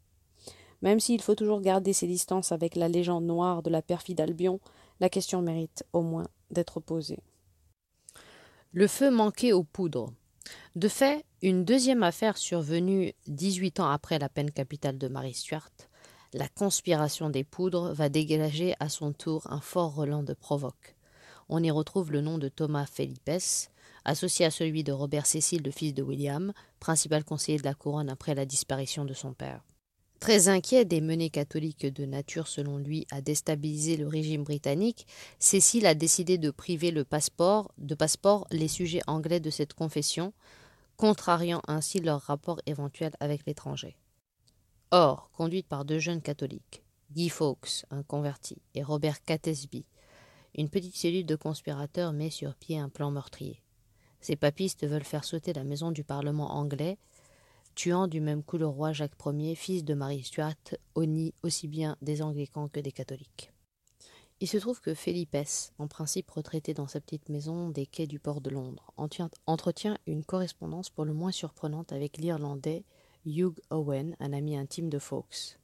Même 0.82 1.00
s'il 1.00 1.22
faut 1.22 1.36
toujours 1.36 1.62
garder 1.62 1.94
ses 1.94 2.08
distances 2.08 2.52
avec 2.52 2.76
la 2.76 2.88
légende 2.88 3.26
noire 3.26 3.62
de 3.62 3.70
la 3.70 3.84
perfide 3.84 4.20
Albion, 4.20 4.60
la 5.00 5.10
question 5.10 5.44
mérite 5.44 5.84
au 5.94 6.02
moins 6.02 6.28
d'être 6.50 6.80
posée. 6.80 7.20
Le 8.72 8.88
feu 8.88 9.12
manquait 9.12 9.52
aux 9.54 9.64
poudres. 9.64 10.12
De 10.76 10.88
fait, 10.88 11.24
une 11.44 11.66
deuxième 11.66 12.02
affaire 12.02 12.38
survenue 12.38 13.14
dix-huit 13.28 13.80
ans 13.80 13.92
après 13.92 14.18
la 14.18 14.30
peine 14.30 14.52
capitale 14.52 14.98
de 14.98 15.08
Marie 15.08 15.36
Stuart, 15.36 15.70
la 16.34 16.48
conspiration 16.48 17.30
des 17.30 17.44
poudres, 17.44 17.94
va 17.94 18.10
dégager 18.10 18.74
à 18.80 18.90
son 18.90 19.14
tour 19.14 19.46
un 19.52 19.62
fort 19.62 19.94
relent 19.94 20.24
de 20.24 20.34
provoque. 20.34 20.96
On 21.48 21.62
y 21.62 21.70
retrouve 21.70 22.12
le 22.12 22.22
nom 22.22 22.40
de 22.40 22.48
Thomas 22.48 22.86
Felipes, 22.86 23.70
associé 24.10 24.46
à 24.46 24.52
celui 24.52 24.84
de 24.84 24.92
Robert 24.92 25.26
Cécile, 25.26 25.62
le 25.64 25.72
fils 25.72 25.94
de 25.94 26.02
William, 26.02 26.52
principal 26.80 27.24
conseiller 27.24 27.60
de 27.60 27.64
la 27.64 27.76
couronne 27.76 28.10
après 28.10 28.34
la 28.34 28.46
disparition 28.46 29.06
de 29.06 29.14
son 29.14 29.34
père. 29.34 29.64
Très 30.20 30.50
inquiet 30.50 30.84
des 30.84 31.00
menées 31.00 31.30
catholiques 31.30 31.86
de 31.86 32.06
nature, 32.06 32.48
selon 32.48 32.78
lui, 32.78 33.06
à 33.12 33.22
déstabiliser 33.22 33.96
le 33.96 34.08
régime 34.08 34.44
britannique, 34.44 35.08
Cécile 35.38 35.86
a 35.86 35.94
décidé 35.94 36.38
de 36.38 36.50
priver 36.50 36.92
le 36.92 37.06
passeport, 37.06 37.72
de 37.78 37.96
passeport 37.96 38.46
les 38.52 38.68
sujets 38.68 39.02
anglais 39.08 39.40
de 39.40 39.50
cette 39.50 39.74
confession, 39.74 40.34
contrariant 40.98 41.62
ainsi 41.68 42.02
leur 42.02 42.22
rapport 42.22 42.60
éventuel 42.66 43.14
avec 43.22 43.46
l'étranger. 43.46 43.96
Or, 44.92 45.30
conduite 45.32 45.68
par 45.68 45.86
deux 45.86 46.00
jeunes 46.00 46.22
catholiques, 46.22 46.84
Guy 47.12 47.30
Fawkes, 47.30 47.86
un 47.92 48.04
converti, 48.04 48.58
et 48.74 48.84
Robert 48.84 49.24
Catesby, 49.24 49.86
une 50.56 50.70
petite 50.70 50.98
cellule 50.98 51.28
de 51.28 51.36
conspirateurs 51.36 52.12
met 52.12 52.32
sur 52.32 52.56
pied 52.56 52.78
un 52.78 52.90
plan 52.90 53.12
meurtrier. 53.12 53.62
Ces 54.22 54.36
papistes 54.36 54.86
veulent 54.86 55.04
faire 55.04 55.24
sauter 55.24 55.54
la 55.54 55.64
maison 55.64 55.92
du 55.92 56.04
Parlement 56.04 56.52
anglais 56.52 56.98
tuant 57.76 58.08
du 58.08 58.20
même 58.20 58.44
coup 58.44 58.58
le 58.58 58.68
roi 58.68 58.92
Jacques 58.92 59.16
Ier, 59.26 59.56
fils 59.56 59.86
de 59.86 59.94
Marie 59.94 60.24
Stuart, 60.24 60.56
honni 60.96 61.34
aussi 61.44 61.70
bien 61.70 61.96
des 62.02 62.22
anglicans 62.22 62.68
que 62.68 62.82
des 62.82 62.92
catholiques. 62.92 63.54
Il 64.42 64.48
se 64.48 64.58
trouve 64.58 64.82
que 64.82 64.94
Philippe, 64.94 65.38
en 65.78 65.88
principe 65.88 66.30
retraité 66.32 66.74
dans 66.74 66.88
sa 66.88 67.00
petite 67.00 67.30
maison 67.30 67.70
des 67.70 67.86
quais 67.86 68.08
du 68.08 68.20
port 68.20 68.42
de 68.42 68.50
Londres, 68.50 68.92
entretient 69.46 69.98
une 70.08 70.24
correspondance 70.26 70.90
pour 70.90 71.06
le 71.06 71.14
moins 71.14 71.32
surprenante 71.32 71.94
avec 71.94 72.18
l'Irlandais 72.18 72.84
Hugh 73.26 73.60
Owen, 73.70 74.16
un 74.20 74.34
ami 74.34 74.58
intime 74.58 74.90
de 74.90 75.00
Fawkes. 75.00 75.58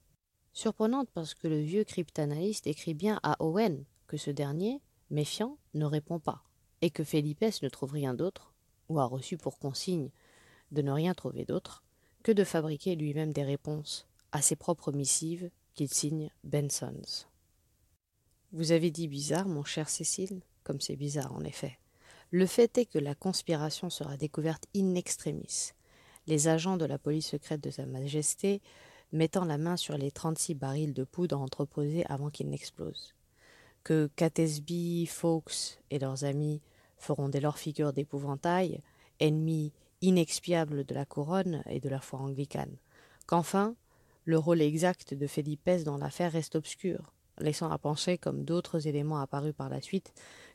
Surprenante 0.53 1.09
parce 1.13 1.33
que 1.33 1.49
le 1.49 1.59
vieux 1.59 1.83
cryptanalyste 1.83 2.67
écrit 2.67 2.93
bien 2.93 3.19
à 3.23 3.35
Owen 3.43 3.83
que 4.07 4.15
ce 4.15 4.31
dernier, 4.31 4.81
méfiant, 5.09 5.57
ne 5.73 5.85
répond 5.85 6.19
pas, 6.19 6.43
et 6.85 6.91
que 6.91 7.03
Philippe 7.03 7.41
ne 7.63 7.69
trouve 7.69 7.93
rien 7.93 8.13
d'autre, 8.13 8.53
ou 8.89 8.99
a 8.99 9.05
reçu 9.05 9.37
pour 9.37 9.57
consigne 9.57 10.11
de 10.71 10.83
ne 10.83 10.91
rien 10.91 11.15
trouver 11.15 11.43
d'autre, 11.43 11.83
que 12.21 12.31
de 12.31 12.43
fabriquer 12.43 12.95
lui-même 12.95 13.33
des 13.33 13.43
réponses 13.43 14.05
à 14.31 14.43
ses 14.43 14.55
propres 14.55 14.91
missives 14.91 15.49
qu'il 15.73 15.91
signe 15.91 16.29
Benson's. 16.43 17.27
Vous 18.51 18.71
avez 18.71 18.91
dit 18.91 19.07
bizarre, 19.07 19.47
mon 19.47 19.63
cher 19.63 19.89
Cécile, 19.89 20.43
comme 20.63 20.79
c'est 20.79 20.95
bizarre 20.95 21.33
en 21.33 21.43
effet. 21.43 21.79
Le 22.29 22.45
fait 22.45 22.77
est 22.77 22.85
que 22.85 22.99
la 22.99 23.15
conspiration 23.15 23.89
sera 23.89 24.15
découverte 24.15 24.67
in 24.75 24.93
extremis. 24.93 25.71
Les 26.27 26.47
agents 26.47 26.77
de 26.77 26.85
la 26.85 26.99
police 26.99 27.29
secrète 27.29 27.61
de 27.61 27.71
Sa 27.71 27.87
Majesté 27.87 28.61
mettant 29.11 29.45
la 29.45 29.57
main 29.57 29.75
sur 29.75 29.97
les 29.97 30.11
trente-six 30.11 30.53
barils 30.53 30.93
de 30.93 31.03
poudre 31.03 31.41
entreposés 31.41 32.05
avant 32.05 32.29
qu'ils 32.29 32.49
n'explosent. 32.51 33.15
Que 33.83 34.07
Catesby, 34.15 35.07
Fawkes 35.07 35.79
et 35.89 35.97
leurs 35.97 36.25
amis 36.25 36.61
feront 37.05 37.29
dès 37.29 37.39
lors 37.39 37.57
figure 37.57 37.93
d'épouvantail, 37.93 38.81
ennemis 39.19 39.71
inexpiable 40.01 40.83
de 40.83 40.93
la 40.93 41.05
couronne 41.05 41.63
et 41.69 41.79
de 41.79 41.89
la 41.89 41.99
foi 41.99 42.19
anglicane, 42.19 42.75
qu'enfin 43.27 43.75
le 44.25 44.39
rôle 44.39 44.61
exact 44.61 45.13
de 45.13 45.27
Felipe 45.27 45.69
dans 45.85 45.97
l'affaire 45.97 46.31
reste 46.31 46.55
obscur, 46.55 47.13
laissant 47.39 47.69
à 47.69 47.77
penser, 47.77 48.17
comme 48.17 48.43
d'autres 48.43 48.87
éléments 48.87 49.19
apparus 49.19 49.53
par 49.55 49.69
la 49.69 49.81
suite, 49.81 50.13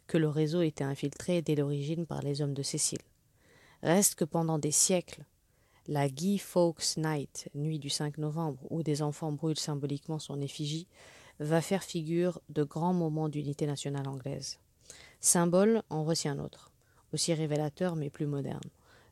que 0.09 0.19
le 0.19 0.29
réseau 0.29 0.63
était 0.63 0.85
infiltré 0.85 1.41
dès 1.41 1.55
l'origine 1.55 2.05
par 2.05 2.21
les 2.21 2.43
hommes 2.43 2.55
de 2.55 2.65
Cécile. 2.65 2.99
Reste 3.83 4.17
que 4.17 4.25
pendant 4.25 4.59
des 4.59 4.73
siècles, 4.73 5.25
la 5.87 6.09
Guy 6.09 6.39
Fawkes 6.39 6.97
Night, 6.97 7.49
nuit 7.55 7.79
du 7.79 7.91
5 7.91 8.19
novembre, 8.19 8.61
où 8.71 8.83
des 8.83 9.03
enfants 9.03 9.33
brûlent 9.33 9.59
symboliquement 9.59 10.19
son 10.19 10.41
effigie, 10.41 10.89
va 11.39 11.61
faire 11.61 11.85
figure 11.85 12.41
de 12.49 12.65
grands 12.65 12.93
moments 12.93 13.29
d'unité 13.29 13.67
nationale 13.67 14.09
anglaise. 14.09 14.59
Symbole 15.21 15.83
en 15.91 16.03
voici 16.03 16.29
un 16.29 16.39
autre, 16.39 16.73
aussi 17.13 17.33
révélateur 17.35 17.97
mais 17.97 18.11
plus 18.11 18.27
moderne 18.27 18.61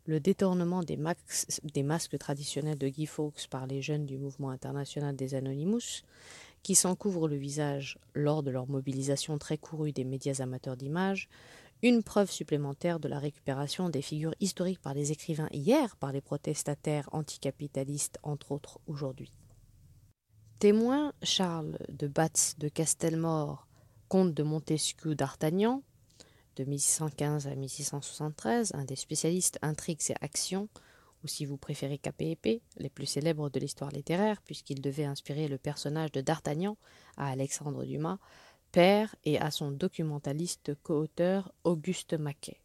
le 0.09 0.21
détournement 0.21 0.83
des, 0.83 0.97
masques 1.83 2.18
traditionnels 2.18 2.79
de 2.79 2.88
Guy 2.88 3.05
Fawkes 3.05 3.47
par 3.51 3.66
les 3.66 3.83
jeunes 3.83 4.07
du 4.07 4.16
mouvement 4.16 4.49
international 4.49 5.14
des 5.14 5.35
Anonymous, 5.35 6.03
qui 6.62 6.75
s'en 6.75 6.97
couvrent 6.97 7.29
le 7.29 7.37
visage 7.37 7.99
lors 8.14 8.42
de 8.42 8.51
leur 8.51 8.66
mobilisation 8.71 9.37
très 9.37 9.59
courue 9.59 9.92
des 9.92 10.05
médias 10.05 10.40
amateurs 10.40 10.79
d'images, 10.79 11.29
une 11.83 12.03
preuve 12.03 12.31
supplémentaire 12.31 13.01
de 13.01 13.07
la 13.07 13.18
récupération 13.18 13.90
des 13.90 14.01
figures 14.01 14.35
historiques 14.40 14.81
par 14.81 14.94
les 14.94 15.12
écrivains 15.12 15.51
hier, 15.53 15.94
par 15.97 16.11
les 16.11 16.23
protestataires 16.23 17.11
anticapitalistes, 17.12 18.18
entre 18.23 18.53
autres 18.53 18.81
aujourd'hui. 18.87 19.31
Témoin, 20.59 21.12
Charles 21.23 21.79
de 21.90 22.09
Batz 22.09 22.55
de 22.57 22.68
Castelmore, 22.68 23.68
comte 24.09 24.33
de 24.33 24.42
Montesquieu 24.42 25.14
d'Artagnan, 25.14 25.83
de 26.59 26.64
1615 26.64 27.47
à 27.47 27.55
1673, 27.55 28.73
un 28.75 28.85
des 28.85 28.97
spécialistes 28.97 29.59
intrigues 29.62 30.11
et 30.11 30.14
actions, 30.21 30.68
ou 31.23 31.29
si 31.29 31.44
vous 31.44 31.57
préférez 31.57 31.99
KPEP, 31.99 32.62
les 32.77 32.88
plus 32.88 33.07
célèbres 33.07 33.49
de 33.49 33.61
l'histoire 33.61 33.90
littéraire, 33.90 34.42
puisqu'il 34.42 34.81
devait 34.81 35.05
inspirer 35.05 35.49
le 35.49 35.59
personnage 35.59 36.12
de 36.12 36.21
D'Artagnan 36.21 36.77
à 37.16 37.31
Alexandre 37.31 37.85
Dumas, 37.85 38.18
père 38.73 39.14
et 39.25 39.38
à 39.38 39.51
son 39.51 39.71
documentaliste 39.71 40.75
co-auteur 40.83 41.53
Auguste 41.64 42.14
Maquet. 42.14 42.61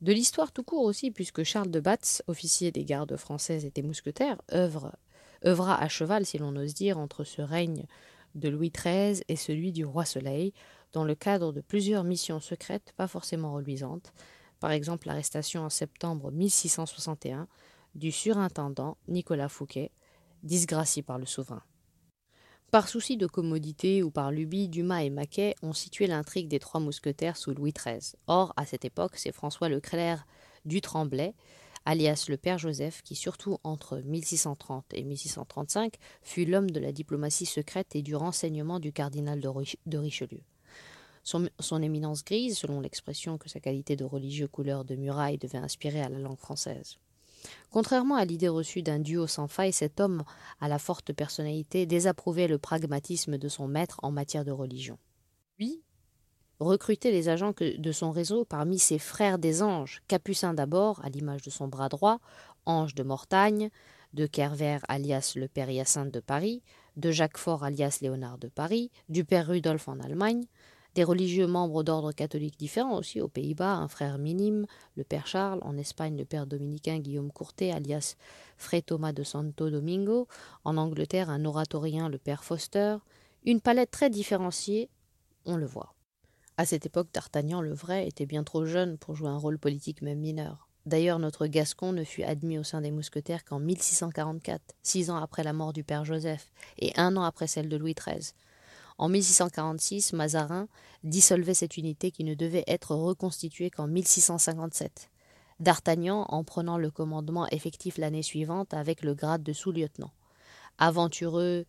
De 0.00 0.12
l'histoire 0.12 0.52
tout 0.52 0.64
court 0.64 0.84
aussi, 0.84 1.10
puisque 1.10 1.44
Charles 1.44 1.70
de 1.70 1.80
Batz, 1.80 2.22
officier 2.26 2.72
des 2.72 2.84
gardes 2.84 3.16
françaises 3.16 3.64
et 3.64 3.70
des 3.70 3.82
mousquetaires, 3.82 4.40
œuvra 4.52 5.82
à 5.82 5.88
cheval, 5.88 6.26
si 6.26 6.38
l'on 6.38 6.56
ose 6.56 6.74
dire, 6.74 6.98
entre 6.98 7.24
ce 7.24 7.42
règne 7.42 7.84
de 8.34 8.48
Louis 8.48 8.70
XIII 8.70 9.22
et 9.28 9.36
celui 9.36 9.72
du 9.72 9.84
roi 9.84 10.04
Soleil, 10.04 10.52
dans 10.92 11.04
le 11.04 11.14
cadre 11.14 11.52
de 11.52 11.60
plusieurs 11.60 12.04
missions 12.04 12.40
secrètes 12.40 12.92
pas 12.96 13.06
forcément 13.06 13.52
reluisantes, 13.52 14.12
par 14.58 14.72
exemple 14.72 15.06
l'arrestation 15.06 15.62
en 15.62 15.70
septembre 15.70 16.30
1661 16.30 17.48
du 17.94 18.12
surintendant 18.12 18.96
Nicolas 19.08 19.48
Fouquet, 19.48 19.90
disgracié 20.42 21.02
par 21.02 21.18
le 21.18 21.26
souverain. 21.26 21.62
Par 22.70 22.88
souci 22.88 23.16
de 23.16 23.26
commodité 23.26 24.02
ou 24.02 24.12
par 24.12 24.30
lubie, 24.30 24.68
Dumas 24.68 25.02
et 25.02 25.10
Maquet 25.10 25.56
ont 25.62 25.72
situé 25.72 26.06
l'intrigue 26.06 26.46
des 26.46 26.60
trois 26.60 26.80
mousquetaires 26.80 27.36
sous 27.36 27.52
Louis 27.52 27.72
XIII. 27.72 28.14
Or, 28.28 28.52
à 28.56 28.64
cette 28.64 28.84
époque, 28.84 29.16
c'est 29.16 29.32
François 29.32 29.68
Leclerc 29.68 30.24
du 30.64 30.80
Tremblay, 30.80 31.34
alias 31.84 32.26
le 32.28 32.36
père 32.36 32.58
Joseph, 32.58 33.02
qui 33.02 33.16
surtout 33.16 33.58
entre 33.64 33.98
1630 33.98 34.84
et 34.94 35.02
1635 35.02 35.94
fut 36.22 36.44
l'homme 36.44 36.70
de 36.70 36.78
la 36.78 36.92
diplomatie 36.92 37.46
secrète 37.46 37.96
et 37.96 38.02
du 38.02 38.14
renseignement 38.14 38.78
du 38.78 38.92
cardinal 38.92 39.40
de 39.40 39.98
Richelieu. 39.98 40.42
Son, 41.22 41.82
éminence 41.82 42.24
grise, 42.24 42.58
selon 42.58 42.80
l'expression 42.80 43.38
que 43.38 43.48
sa 43.48 43.60
qualité 43.60 43.94
de 43.94 44.04
religieux 44.04 44.48
couleur 44.48 44.84
de 44.84 44.96
muraille 44.96 45.38
devait 45.38 45.58
inspirer 45.58 46.00
à 46.00 46.08
la 46.08 46.18
langue 46.18 46.38
française. 46.38 46.96
Contrairement 47.70 48.16
à 48.16 48.24
l'idée 48.24 48.48
reçue 48.48 48.82
d'un 48.82 48.98
duo 48.98 49.26
sans 49.26 49.48
faille, 49.48 49.72
cet 49.72 50.00
homme 50.00 50.24
à 50.60 50.68
la 50.68 50.78
forte 50.78 51.12
personnalité 51.12 51.86
désapprouvait 51.86 52.48
le 52.48 52.58
pragmatisme 52.58 53.38
de 53.38 53.48
son 53.48 53.68
maître 53.68 54.00
en 54.02 54.10
matière 54.10 54.44
de 54.44 54.50
religion. 54.50 54.98
Lui 55.58 55.82
recrutait 56.58 57.12
les 57.12 57.28
agents 57.28 57.54
de 57.58 57.92
son 57.92 58.10
réseau 58.10 58.44
parmi 58.44 58.78
ses 58.78 58.98
frères 58.98 59.38
des 59.38 59.62
anges, 59.62 60.02
Capucin 60.08 60.52
d'abord, 60.52 61.02
à 61.04 61.08
l'image 61.08 61.42
de 61.42 61.50
son 61.50 61.68
bras 61.68 61.88
droit, 61.88 62.20
Ange 62.66 62.94
de 62.94 63.02
Mortagne, 63.02 63.70
de 64.12 64.26
Kerver 64.26 64.78
alias 64.88 65.34
le 65.36 65.48
père 65.48 65.70
Hyacinthe 65.70 66.12
de 66.12 66.20
Paris, 66.20 66.62
de 66.96 67.10
Jacques 67.10 67.38
Faure 67.38 67.64
alias 67.64 67.98
Léonard 68.02 68.38
de 68.38 68.48
Paris, 68.48 68.90
du 69.08 69.24
père 69.24 69.46
Rudolf 69.46 69.88
en 69.88 70.00
Allemagne, 70.00 70.44
des 70.94 71.04
religieux 71.04 71.46
membres 71.46 71.82
d'ordres 71.82 72.12
catholiques 72.12 72.58
différents 72.58 72.98
aussi 72.98 73.20
aux 73.20 73.28
Pays-Bas, 73.28 73.74
un 73.74 73.88
frère 73.88 74.18
minime, 74.18 74.66
le 74.96 75.04
père 75.04 75.26
Charles, 75.26 75.60
en 75.62 75.76
Espagne 75.76 76.16
le 76.16 76.24
père 76.24 76.46
dominicain 76.46 76.98
Guillaume 76.98 77.32
Courtet, 77.32 77.70
alias 77.70 78.16
Fray 78.56 78.82
Thomas 78.82 79.12
de 79.12 79.22
Santo 79.22 79.70
Domingo, 79.70 80.26
en 80.64 80.76
Angleterre 80.76 81.30
un 81.30 81.44
oratorien, 81.44 82.08
le 82.08 82.18
père 82.18 82.44
Foster, 82.44 82.96
une 83.44 83.60
palette 83.60 83.90
très 83.90 84.10
différenciée, 84.10 84.88
on 85.46 85.56
le 85.56 85.66
voit. 85.66 85.94
À 86.56 86.66
cette 86.66 86.84
époque, 86.84 87.08
D'Artagnan 87.14 87.62
le 87.62 87.72
vrai 87.72 88.06
était 88.06 88.26
bien 88.26 88.44
trop 88.44 88.66
jeune 88.66 88.98
pour 88.98 89.16
jouer 89.16 89.30
un 89.30 89.38
rôle 89.38 89.58
politique 89.58 90.02
même 90.02 90.20
mineur. 90.20 90.68
D'ailleurs, 90.86 91.18
notre 91.18 91.46
Gascon 91.46 91.92
ne 91.92 92.04
fut 92.04 92.22
admis 92.22 92.58
au 92.58 92.64
sein 92.64 92.80
des 92.80 92.90
mousquetaires 92.90 93.44
qu'en 93.44 93.60
1644, 93.60 94.60
six 94.82 95.10
ans 95.10 95.16
après 95.16 95.44
la 95.44 95.52
mort 95.52 95.72
du 95.72 95.84
père 95.84 96.04
Joseph, 96.04 96.50
et 96.78 96.92
un 96.96 97.16
an 97.16 97.22
après 97.22 97.46
celle 97.46 97.68
de 97.68 97.76
Louis 97.76 97.94
XIII. 97.94 98.34
En 99.00 99.08
1646, 99.08 100.12
Mazarin 100.12 100.68
dissolvait 101.04 101.54
cette 101.54 101.78
unité 101.78 102.10
qui 102.10 102.22
ne 102.22 102.34
devait 102.34 102.64
être 102.66 102.94
reconstituée 102.94 103.70
qu'en 103.70 103.86
1657. 103.86 105.08
D'Artagnan 105.58 106.26
en 106.28 106.44
prenant 106.44 106.76
le 106.76 106.90
commandement 106.90 107.48
effectif 107.48 107.96
l'année 107.96 108.22
suivante 108.22 108.74
avec 108.74 109.00
le 109.00 109.14
grade 109.14 109.42
de 109.42 109.54
sous-lieutenant. 109.54 110.12
Aventureux, 110.76 111.64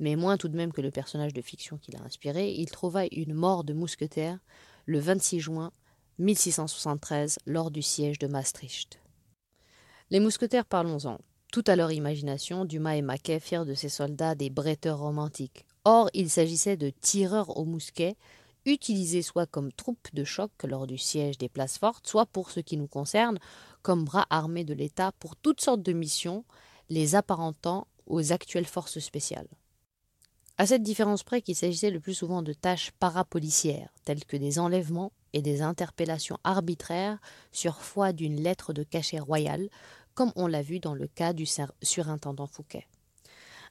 mais 0.00 0.16
moins 0.16 0.36
tout 0.36 0.48
de 0.48 0.56
même 0.56 0.70
que 0.70 0.82
le 0.82 0.90
personnage 0.90 1.32
de 1.32 1.40
fiction 1.40 1.78
qu'il 1.78 1.96
a 1.96 2.02
inspiré, 2.02 2.52
il 2.52 2.70
trouva 2.70 3.06
une 3.10 3.32
mort 3.32 3.64
de 3.64 3.72
mousquetaire 3.72 4.38
le 4.84 4.98
26 4.98 5.40
juin 5.40 5.72
1673 6.18 7.38
lors 7.46 7.70
du 7.70 7.80
siège 7.80 8.18
de 8.18 8.26
Maastricht. 8.26 9.00
Les 10.10 10.20
mousquetaires, 10.20 10.66
parlons-en. 10.66 11.16
Tout 11.50 11.64
à 11.68 11.74
leur 11.74 11.90
imagination, 11.90 12.66
Dumas 12.66 12.96
et 12.96 13.02
Maquet 13.02 13.40
firent 13.40 13.64
de 13.64 13.72
ces 13.72 13.88
soldats 13.88 14.34
des 14.34 14.50
bretteurs 14.50 14.98
romantiques. 14.98 15.65
Or, 15.88 16.10
il 16.14 16.28
s'agissait 16.30 16.76
de 16.76 16.90
tireurs 16.90 17.56
au 17.58 17.64
mousquet, 17.64 18.16
utilisés 18.64 19.22
soit 19.22 19.46
comme 19.46 19.70
troupes 19.70 20.12
de 20.12 20.24
choc 20.24 20.50
lors 20.64 20.88
du 20.88 20.98
siège 20.98 21.38
des 21.38 21.48
places 21.48 21.78
fortes, 21.78 22.08
soit 22.08 22.26
pour 22.26 22.50
ce 22.50 22.58
qui 22.58 22.76
nous 22.76 22.88
concerne, 22.88 23.38
comme 23.82 24.04
bras 24.04 24.26
armés 24.28 24.64
de 24.64 24.74
l'État 24.74 25.12
pour 25.20 25.36
toutes 25.36 25.60
sortes 25.60 25.84
de 25.84 25.92
missions, 25.92 26.44
les 26.88 27.14
apparentant 27.14 27.86
aux 28.08 28.32
actuelles 28.32 28.66
forces 28.66 28.98
spéciales. 28.98 29.46
À 30.58 30.66
cette 30.66 30.82
différence 30.82 31.22
près 31.22 31.40
qu'il 31.40 31.54
s'agissait 31.54 31.92
le 31.92 32.00
plus 32.00 32.14
souvent 32.14 32.42
de 32.42 32.52
tâches 32.52 32.90
parapolicières, 32.98 33.90
telles 34.04 34.24
que 34.24 34.36
des 34.36 34.58
enlèvements 34.58 35.12
et 35.34 35.40
des 35.40 35.62
interpellations 35.62 36.40
arbitraires 36.42 37.20
sur 37.52 37.80
foi 37.80 38.12
d'une 38.12 38.42
lettre 38.42 38.72
de 38.72 38.82
cachet 38.82 39.20
royal, 39.20 39.68
comme 40.14 40.32
on 40.34 40.48
l'a 40.48 40.62
vu 40.62 40.80
dans 40.80 40.94
le 40.94 41.06
cas 41.06 41.32
du 41.32 41.46
surintendant 41.80 42.48
Fouquet. 42.48 42.88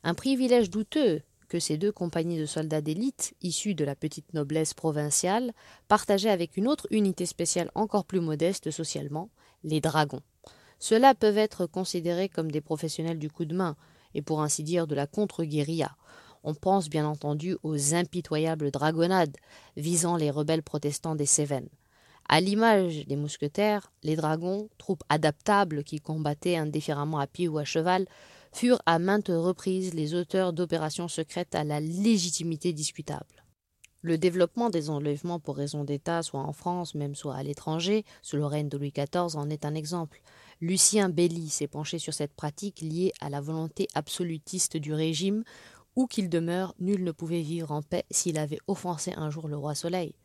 Un 0.04 0.14
privilège 0.14 0.70
douteux 0.70 1.22
que 1.56 1.60
ces 1.62 1.78
deux 1.78 1.94
compagnies 1.94 2.38
de 2.38 2.46
soldats 2.46 2.82
d'élite, 2.82 3.34
issus 3.42 3.76
de 3.76 3.86
la 3.86 3.96
petite 3.96 4.34
noblesse 4.34 4.74
provinciale, 4.74 5.54
partageaient 5.88 6.30
avec 6.30 6.58
une 6.58 6.68
autre 6.68 6.86
unité 6.92 7.26
spéciale 7.26 7.72
encore 7.76 8.04
plus 8.04 8.20
modeste 8.20 8.72
socialement, 8.72 9.30
les 9.64 9.80
dragons. 9.80 10.20
Ceux-là 10.80 11.16
peuvent 11.16 11.38
être 11.38 11.66
considérés 11.66 12.28
comme 12.28 12.52
des 12.52 12.60
professionnels 12.60 13.20
du 13.20 13.32
coup 13.32 13.46
de 13.46 13.56
main, 13.56 13.78
et 14.16 14.22
pour 14.22 14.42
ainsi 14.42 14.64
dire 14.64 14.86
de 14.86 14.96
la 14.96 15.08
contre-guérilla, 15.08 15.96
on 16.44 16.54
pense 16.54 16.90
bien 16.90 17.08
entendu 17.08 17.56
aux 17.64 17.96
impitoyables 17.96 18.70
dragonnades 18.70 19.38
visant 19.78 20.18
les 20.18 20.32
rebelles 20.32 20.62
protestants 20.62 21.16
des 21.16 21.26
Cévennes. 21.26 21.70
À 22.28 22.42
l'image 22.42 23.08
des 23.08 23.16
mousquetaires, 23.16 23.94
les 24.04 24.18
dragons, 24.18 24.68
troupes 24.78 25.06
adaptables 25.08 25.86
qui 25.86 26.02
combattaient 26.02 26.58
indifféremment 26.58 27.20
à 27.20 27.28
pied 27.28 27.48
ou 27.48 27.60
à 27.60 27.64
cheval, 27.64 28.08
furent 28.56 28.82
à 28.86 29.00
maintes 29.00 29.28
reprises 29.28 29.94
les 29.94 30.14
auteurs 30.14 30.54
d'opérations 30.54 31.10
secrètes 31.10 31.56
à 31.56 31.66
la 31.66 31.82
légitimité 31.82 32.72
discutable. 32.72 33.44
Le 34.02 34.18
développement 34.18 34.70
des 34.70 34.90
enlèvements 34.90 35.42
pour 35.42 35.58
raison 35.58 35.84
d'État, 35.84 36.24
soit 36.24 36.40
en 36.40 36.54
France, 36.54 36.96
même 36.96 37.16
soit 37.16 37.36
à 37.36 37.44
l'étranger, 37.44 38.06
sous 38.22 38.38
le 38.38 38.46
règne 38.46 38.70
de 38.70 38.78
Louis 38.78 38.94
XIV, 38.96 39.36
en 39.36 39.50
est 39.50 39.66
un 39.66 39.76
exemple. 39.76 40.22
Lucien 40.62 41.10
Belly 41.10 41.50
s'est 41.50 41.68
penché 41.68 42.00
sur 42.00 42.14
cette 42.14 42.34
pratique 42.34 42.80
liée 42.80 43.12
à 43.20 43.30
la 43.30 43.42
volonté 43.42 43.90
absolutiste 43.94 44.78
du 44.78 44.94
régime 44.94 45.44
où 45.98 46.08
qu'il 46.08 46.30
demeure, 46.30 46.76
nul 46.80 47.04
ne 47.04 47.12
pouvait 47.12 47.42
vivre 47.42 47.74
en 47.74 47.82
paix 47.82 48.06
s'il 48.10 48.38
avait 48.38 48.60
offensé 48.68 49.12
un 49.18 49.30
jour 49.30 49.50
le 49.50 49.58
roi 49.58 49.76
Soleil. 49.76 50.16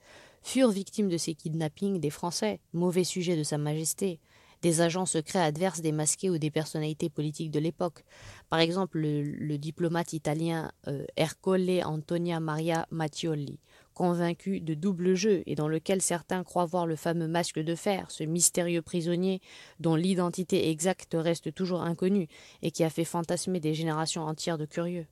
Furent 0.43 0.71
victimes 0.71 1.09
de 1.09 1.17
ces 1.17 1.35
kidnappings 1.35 1.99
des 1.99 2.11
Français, 2.11 2.61
mauvais 2.73 3.05
sujets 3.05 3.37
de 3.37 3.43
Sa 3.43 3.59
Majesté, 3.59 4.21
des 4.63 4.81
agents 4.81 5.07
secrets 5.07 5.41
adverses 5.41 5.81
démasqués 5.81 6.31
ou 6.31 6.39
des 6.39 6.51
personnalités 6.51 7.09
politiques 7.09 7.51
de 7.51 7.61
l'époque. 7.61 8.05
Par 8.49 8.61
exemple, 8.61 8.99
le, 8.99 9.57
diplomate 9.59 10.13
italien 10.13 10.71
euh, 10.87 11.05
Ercole 11.17 11.83
Antonia 11.85 12.41
Maria 12.41 12.87
Mattioli, 12.91 13.59
convaincu 13.95 14.61
de 14.61 14.75
double 14.75 15.15
jeu 15.15 15.43
et 15.47 15.55
dans 15.55 15.69
lequel 15.69 16.01
certains 16.01 16.45
croient 16.45 16.65
voir 16.65 16.87
le 16.87 16.97
fameux 16.97 17.29
masque 17.29 17.59
de 17.59 17.75
fer, 17.75 18.11
ce 18.11 18.25
mystérieux 18.25 18.83
prisonnier 18.83 19.41
dont 19.79 19.97
l'identité 19.97 20.71
exacte 20.71 21.17
reste 21.19 21.55
toujours 21.55 21.83
inconnue 21.83 22.29
et 22.63 22.71
qui 22.71 22.85
a 22.85 22.91
fait 22.91 23.05
fantasmer 23.05 23.61
des 23.61 23.75
générations 23.75 24.23
entières 24.23 24.59
de 24.59 24.67
curieux. 24.67 25.07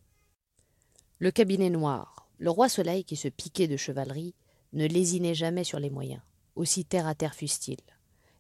Le 1.19 1.31
cabinet 1.31 1.71
noir. 1.71 2.29
Le 2.39 2.51
roi 2.51 2.69
Soleil, 2.69 3.05
qui 3.05 3.17
se 3.17 3.27
piquait 3.29 3.67
de 3.67 3.77
chevalerie, 3.77 4.35
ne 4.73 4.87
lésinait 4.87 5.35
jamais 5.35 5.65
sur 5.65 5.81
les 5.81 5.91
moyens, 5.91 6.23
aussi 6.55 6.85
terre 6.85 7.07
à 7.07 7.15
terre 7.15 7.35
fussent-ils. 7.35 7.98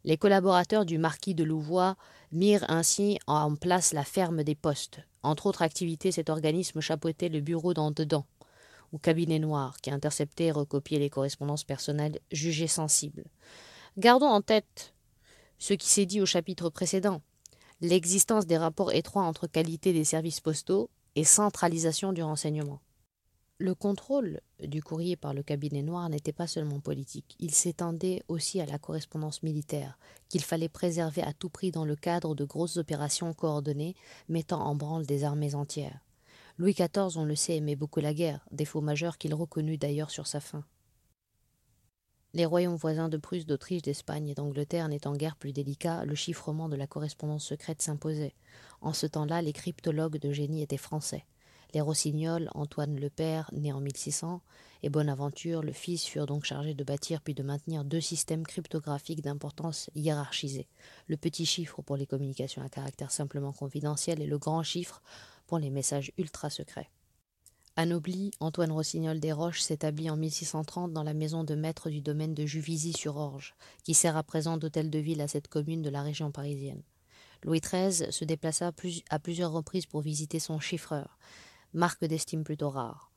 Les 0.09 0.17
collaborateurs 0.17 0.87
du 0.87 0.97
marquis 0.97 1.35
de 1.35 1.45
Louvois 1.45 1.95
mirent 2.33 2.65
ainsi 2.69 3.19
en 3.27 3.55
place 3.57 3.93
la 3.93 4.05
ferme 4.05 4.43
des 4.43 4.55
postes. 4.55 5.01
Entre 5.23 5.45
autres 5.45 5.61
activités, 5.61 6.13
cet 6.13 6.31
organisme 6.31 6.81
chapeautait 6.81 7.29
le 7.29 7.43
bureau 7.43 7.75
d'en 7.75 7.91
dedans, 7.91 8.25
ou 8.93 8.97
cabinet 8.97 9.39
noir, 9.39 9.77
qui 9.83 9.91
interceptait 9.91 10.47
et 10.47 10.51
recopiait 10.51 10.99
les 10.99 11.11
correspondances 11.11 11.65
personnelles 11.65 12.21
jugées 12.33 12.69
sensibles. 12.69 13.27
Gardons 13.99 14.29
en 14.29 14.41
tête 14.41 14.95
ce 15.59 15.75
qui 15.75 15.91
s'est 15.91 16.07
dit 16.07 16.23
au 16.23 16.27
chapitre 16.27 16.71
précédent 16.71 17.21
l'existence 17.83 18.47
des 18.47 18.57
rapports 18.57 18.93
étroits 18.93 19.25
entre 19.25 19.47
qualité 19.47 19.93
des 19.93 20.05
services 20.05 20.41
postaux 20.41 20.89
et 21.17 21.25
centralisation 21.25 22.15
du 22.15 22.23
renseignement. 22.23 22.81
Le 23.61 23.75
contrôle 23.75 24.41
du 24.61 24.85
courrier 24.85 25.17
par 25.17 25.35
le 25.35 25.43
cabinet 25.43 25.83
noir 25.83 26.09
n'était 26.09 26.33
pas 26.33 26.47
seulement 26.47 26.79
politique, 26.79 27.35
il 27.41 27.53
s'étendait 27.53 28.23
aussi 28.29 28.61
à 28.61 28.67
la 28.67 28.79
correspondance 28.79 29.43
militaire, 29.43 29.99
qu'il 30.29 30.45
fallait 30.45 30.69
préserver 30.69 31.23
à 31.23 31.33
tout 31.33 31.49
prix 31.49 31.73
dans 31.73 31.85
le 31.85 31.97
cadre 31.97 32.37
de 32.37 32.45
grosses 32.45 32.77
opérations 32.77 33.35
coordonnées 33.35 33.97
mettant 34.29 34.61
en 34.61 34.77
branle 34.77 35.07
des 35.07 35.25
armées 35.25 35.57
entières. 35.57 36.05
Louis 36.57 36.73
XIV, 36.73 37.17
on 37.17 37.25
le 37.25 37.35
sait, 37.35 37.57
aimait 37.57 37.75
beaucoup 37.75 37.99
la 37.99 38.15
guerre, 38.15 38.47
défaut 38.53 38.81
majeur 38.81 39.19
qu'il 39.19 39.35
reconnut 39.35 39.77
d'ailleurs 39.77 40.11
sur 40.11 40.29
sa 40.29 40.39
fin. 40.39 40.65
Les 42.35 42.47
royaumes 42.47 42.77
voisins 42.77 43.09
de 43.09 43.17
Prusse, 43.17 43.47
d'Autriche, 43.47 43.83
d'Espagne 43.83 44.29
et 44.29 44.35
d'Angleterre 44.35 44.89
n'étant 44.89 45.17
guère 45.17 45.35
plus 45.35 45.53
délicats, 45.53 46.05
le 46.05 46.15
chiffrement 46.15 46.69
de 46.69 46.77
la 46.77 46.87
correspondance 46.87 47.47
secrète 47.47 47.83
s'imposait. 47.83 48.37
En 48.81 48.93
ce 48.93 49.07
temps-là, 49.07 49.43
les 49.43 49.53
cryptologues 49.53 50.21
de 50.21 50.31
génie 50.31 50.63
étaient 50.63 50.77
français. 50.77 51.25
Les 51.75 51.81
Rossignols, 51.83 52.49
Antoine 52.55 52.99
le 52.99 53.11
Père, 53.11 53.51
né 53.53 53.73
en 53.73 53.81
1600, 53.81 54.41
et 54.83 54.89
Bonaventure, 54.89 55.63
le 55.63 55.73
fils, 55.73 56.05
furent 56.05 56.27
donc 56.27 56.45
chargés 56.45 56.75
de 56.75 56.85
bâtir 56.85 57.21
puis 57.21 57.35
de 57.35 57.43
maintenir 57.43 57.85
deux 57.85 58.01
systèmes 58.01 58.47
cryptographiques 58.47 59.21
d'importance 59.21 59.91
hiérarchisée. 59.95 60.69
Le 61.09 61.17
petit 61.17 61.45
chiffre 61.45 61.83
pour 61.83 61.97
les 61.97 62.07
communications 62.07 62.63
à 62.63 62.69
caractère 62.69 63.11
simplement 63.11 63.53
confidentiel 63.53 64.23
et 64.23 64.27
le 64.27 64.39
grand 64.39 64.63
chiffre 64.63 65.03
pour 65.47 65.59
les 65.59 65.71
messages 65.71 66.13
ultra 66.17 66.49
secrets. 66.49 66.91
Anobli, 67.77 68.33
Antoine 68.41 68.73
Rossignol 68.73 69.21
des 69.21 69.33
Roches 69.33 69.61
s'établit 69.61 70.11
en 70.11 70.17
1630 70.17 70.93
dans 70.93 71.05
la 71.05 71.15
maison 71.15 71.45
de 71.45 71.55
maître 71.55 71.91
du 71.91 72.01
domaine 72.01 72.35
de 72.35 72.45
Juvisy-sur-Orge, 72.45 73.55
qui 73.85 73.95
sert 73.95 74.17
à 74.17 74.25
présent 74.25 74.57
d'hôtel 74.57 74.91
de 74.91 74.99
ville 74.99 75.21
à 75.21 75.29
cette 75.29 75.49
commune 75.49 75.83
de 75.83 75.91
la 75.91 76.03
région 76.03 76.33
parisienne. 76.33 76.83
Louis 77.45 77.61
XIII 77.61 78.11
se 78.11 78.25
déplaça 78.25 78.73
à 79.11 79.19
plusieurs 79.21 79.53
reprises 79.53 79.87
pour 79.87 80.01
visiter 80.01 80.41
son 80.41 80.59
chiffreur, 80.59 81.19
marque 81.75 82.05
d'estime 82.05 82.45
plutôt 82.45 82.71
rare. 82.71 83.11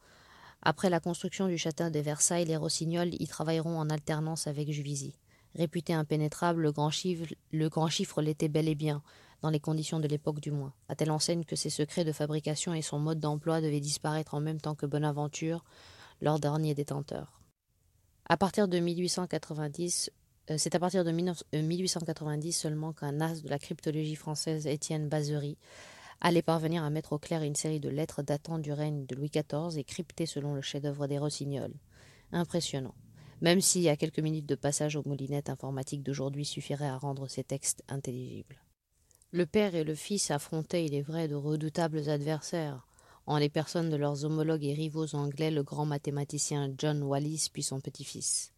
Après 0.62 0.90
la 0.90 1.00
construction 1.00 1.48
du 1.48 1.58
château 1.58 1.90
de 1.90 2.00
Versailles, 2.00 2.46
les 2.46 2.58
Rossignols 2.58 3.16
y 3.20 3.28
travailleront 3.28 3.80
en 3.80 3.90
alternance 3.90 4.48
avec 4.48 4.72
Juvisy. 4.72 5.16
Réputé 5.56 5.94
impénétrable, 5.94 6.62
le 6.62 6.72
grand 6.72 6.92
chiffre, 6.92 8.22
l'était 8.22 8.48
bel 8.48 8.68
et 8.68 8.76
bien, 8.76 9.02
dans 9.42 9.50
les 9.50 9.60
conditions 9.60 10.00
de 10.00 10.08
l'époque 10.08 10.40
du 10.40 10.52
moins, 10.52 10.74
à 10.88 10.96
telle 10.96 11.12
enseigne 11.12 11.44
que 11.44 11.56
ses 11.56 11.72
secrets 11.72 12.06
de 12.06 12.12
fabrication 12.12 12.74
et 12.74 12.82
son 12.82 13.00
mode 13.00 13.20
d'emploi 13.20 13.60
devaient 13.60 13.80
disparaître 13.80 14.36
en 14.36 14.40
même 14.40 14.62
temps 14.62 14.76
que 14.76 14.86
Bonaventure, 14.86 15.66
leur 16.22 16.40
dernier 16.40 16.76
détenteur. 16.76 17.42
À 18.30 18.38
partir 18.38 18.68
de 18.68 18.80
1890, 18.80 20.12
euh, 20.52 20.56
c'est 20.58 20.76
à 20.76 20.80
partir 20.80 21.04
de 21.04 21.12
1890 21.12 22.50
euh, 22.50 22.62
seulement 22.62 22.94
qu'un 22.94 23.20
as 23.20 23.42
de 23.42 23.50
la 23.50 23.60
cryptologie 23.60 24.16
française, 24.16 24.68
Étienne 24.68 25.10
Bazery, 25.10 25.58
allait 26.22 26.42
parvenir 26.42 26.84
à 26.84 26.90
mettre 26.90 27.14
au 27.14 27.20
clair 27.20 27.44
une 27.44 27.56
série 27.56 27.80
de 27.80 27.90
lettres 27.90 28.22
datant 28.22 28.60
du 28.60 28.72
règne 28.72 29.06
de 29.06 29.16
Louis 29.16 29.32
XIV 29.32 29.78
et 29.78 29.84
cryptées 29.84 30.26
selon 30.26 30.54
le 30.54 30.62
chef-d'œuvre 30.62 31.08
des 31.08 31.18
Rossignols. 31.18 31.74
Impressionnant. 32.32 32.96
Même 33.42 33.60
y 33.76 33.90
a 33.90 33.98
quelques 33.98 34.20
minutes 34.20 34.46
de 34.46 34.56
passage 34.56 34.96
aux 34.96 35.04
moulinettes 35.06 35.50
informatiques 35.50 36.04
d'aujourd'hui 36.04 36.46
suffiraient 36.46 36.86
à 36.88 36.98
rendre 36.98 37.28
ces 37.28 37.44
textes 37.44 37.84
intelligibles. 37.88 38.62
Le 39.32 39.48
père 39.48 39.74
et 39.74 39.84
le 39.84 39.96
fils 39.96 40.30
affrontaient, 40.30 40.86
il 40.86 40.94
est 40.94 41.02
vrai, 41.02 41.28
de 41.28 41.36
redoutables 41.36 42.08
adversaires, 42.10 42.86
en 43.26 43.38
les 43.38 43.50
personnes 43.50 43.90
de 43.90 43.96
leurs 43.96 44.26
homologues 44.26 44.66
et 44.66 44.74
rivaux 44.74 45.16
anglais, 45.16 45.52
le 45.52 45.64
grand 45.64 45.86
mathématicien 45.86 46.72
John 46.78 47.02
Wallis 47.02 47.50
puis 47.52 47.64
son 47.64 47.80
petit-fils. 47.80 48.54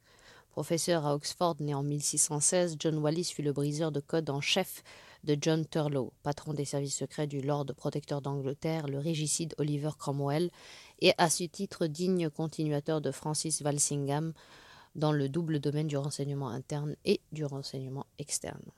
Professeur 0.49 1.05
à 1.05 1.15
Oxford 1.15 1.55
né 1.59 1.73
en 1.73 1.83
1616, 1.83 2.75
John 2.77 2.97
Wallis 2.97 3.31
fut 3.33 3.41
le 3.41 3.53
briseur 3.53 3.91
de 3.91 3.99
code 3.99 4.29
en 4.29 4.41
chef 4.41 4.83
de 5.23 5.37
John 5.39 5.65
Turlough, 5.65 6.11
patron 6.21 6.53
des 6.53 6.65
services 6.65 6.97
secrets 6.97 7.27
du 7.27 7.41
Lord 7.41 7.65
protecteur 7.75 8.21
d'Angleterre, 8.21 8.87
le 8.87 8.99
régicide 8.99 9.55
Oliver 9.57 9.91
Cromwell, 9.97 10.51
et 10.99 11.13
à 11.17 11.29
ce 11.29 11.43
titre 11.43 11.87
digne 11.87 12.29
continuateur 12.29 13.01
de 13.01 13.11
Francis 13.11 13.61
Walsingham 13.61 14.33
dans 14.95 15.11
le 15.11 15.29
double 15.29 15.59
domaine 15.59 15.87
du 15.87 15.97
renseignement 15.97 16.49
interne 16.49 16.95
et 17.05 17.21
du 17.31 17.45
renseignement 17.45 18.05
externe. 18.19 18.71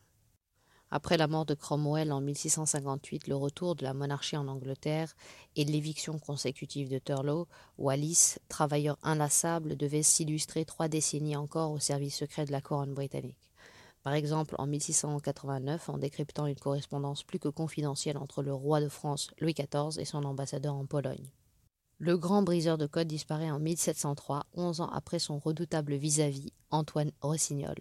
Après 0.91 1.17
la 1.17 1.27
mort 1.27 1.45
de 1.45 1.55
Cromwell 1.55 2.11
en 2.11 2.21
1658, 2.21 3.27
le 3.27 3.35
retour 3.35 3.75
de 3.75 3.83
la 3.83 3.93
monarchie 3.93 4.37
en 4.37 4.47
Angleterre 4.47 5.15
et 5.55 5.65
l'éviction 5.65 6.19
consécutive 6.19 6.89
de 6.89 6.99
Turlough, 6.99 7.47
Wallis, 7.77 8.35
travailleur 8.49 8.97
inlassable, 9.01 9.75
devait 9.75 10.03
s'illustrer 10.03 10.63
trois 10.63 10.87
décennies 10.87 11.35
encore 11.35 11.71
au 11.71 11.79
service 11.79 12.15
secret 12.15 12.45
de 12.45 12.51
la 12.51 12.61
couronne 12.61 12.93
britannique. 12.93 13.51
Par 14.05 14.13
exemple, 14.13 14.53
en 14.59 14.67
1689, 14.67 15.89
en 15.89 15.97
décryptant 15.97 16.45
une 16.45 16.59
correspondance 16.59 17.23
plus 17.23 17.39
que 17.39 17.47
confidentielle 17.47 18.19
entre 18.19 18.43
le 18.43 18.53
roi 18.53 18.79
de 18.79 18.87
France 18.87 19.31
Louis 19.41 19.55
XIV 19.55 19.99
et 19.99 20.05
son 20.05 20.23
ambassadeur 20.25 20.75
en 20.75 20.85
Pologne. 20.85 21.31
Le 21.97 22.15
grand 22.15 22.43
briseur 22.43 22.77
de 22.77 22.85
code 22.85 23.07
disparaît 23.07 23.49
en 23.49 23.57
1703, 23.57 24.45
onze 24.53 24.79
ans 24.79 24.89
après 24.89 25.17
son 25.17 25.39
redoutable 25.39 25.95
vis-à-vis, 25.95 26.53
Antoine 26.69 27.13
Rossignol. 27.19 27.77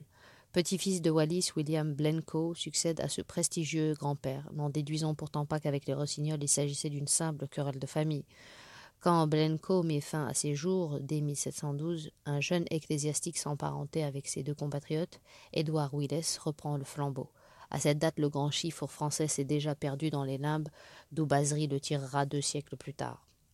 Petit-fils 0.55 1.03
de 1.03 1.11
Wallis, 1.11 1.51
William 1.57 1.93
Blencowe 1.93 2.55
succède 2.55 3.03
à 3.03 3.11
ce 3.11 3.21
prestigieux 3.21 3.93
grand-père. 3.93 4.49
N'en 4.55 4.71
déduisons 4.71 5.15
pourtant 5.15 5.45
pas 5.45 5.61
qu'avec 5.61 5.85
les 5.85 5.93
Rossignol, 5.93 6.43
il 6.43 6.49
s'agissait 6.49 6.89
d'une 6.89 7.09
simple 7.09 7.49
querelle 7.49 7.79
de 7.79 7.87
famille. 7.87 8.25
Quand 9.05 9.27
Blencowe 9.27 9.83
met 9.83 10.01
fin 10.01 10.27
à 10.27 10.33
ses 10.33 10.55
jours, 10.55 10.99
dès 10.99 11.21
1712, 11.21 12.11
un 12.25 12.41
jeune 12.41 12.65
ecclésiastique 12.71 13.37
s'emparentait 13.37 14.03
avec 14.03 14.27
ses 14.27 14.43
deux 14.43 14.55
compatriotes, 14.55 15.21
Édouard 15.53 15.93
Willis, 15.93 16.39
reprend 16.41 16.79
le 16.79 16.85
flambeau. 16.85 17.29
À 17.71 17.79
cette 17.81 17.99
date, 17.99 18.19
le 18.19 18.31
grand 18.31 18.51
chiffre 18.51 18.87
français 18.87 19.29
s'est 19.29 19.45
déjà 19.45 19.75
perdu 19.75 20.09
dans 20.09 20.25
les 20.25 20.39
limbes, 20.39 20.71
d'où 21.13 21.27
Basery 21.27 21.67
le 21.67 21.81
tirera 21.81 22.25
deux 22.25 22.41
siècles 22.41 22.79
plus 22.79 22.95
tard. 22.95 23.29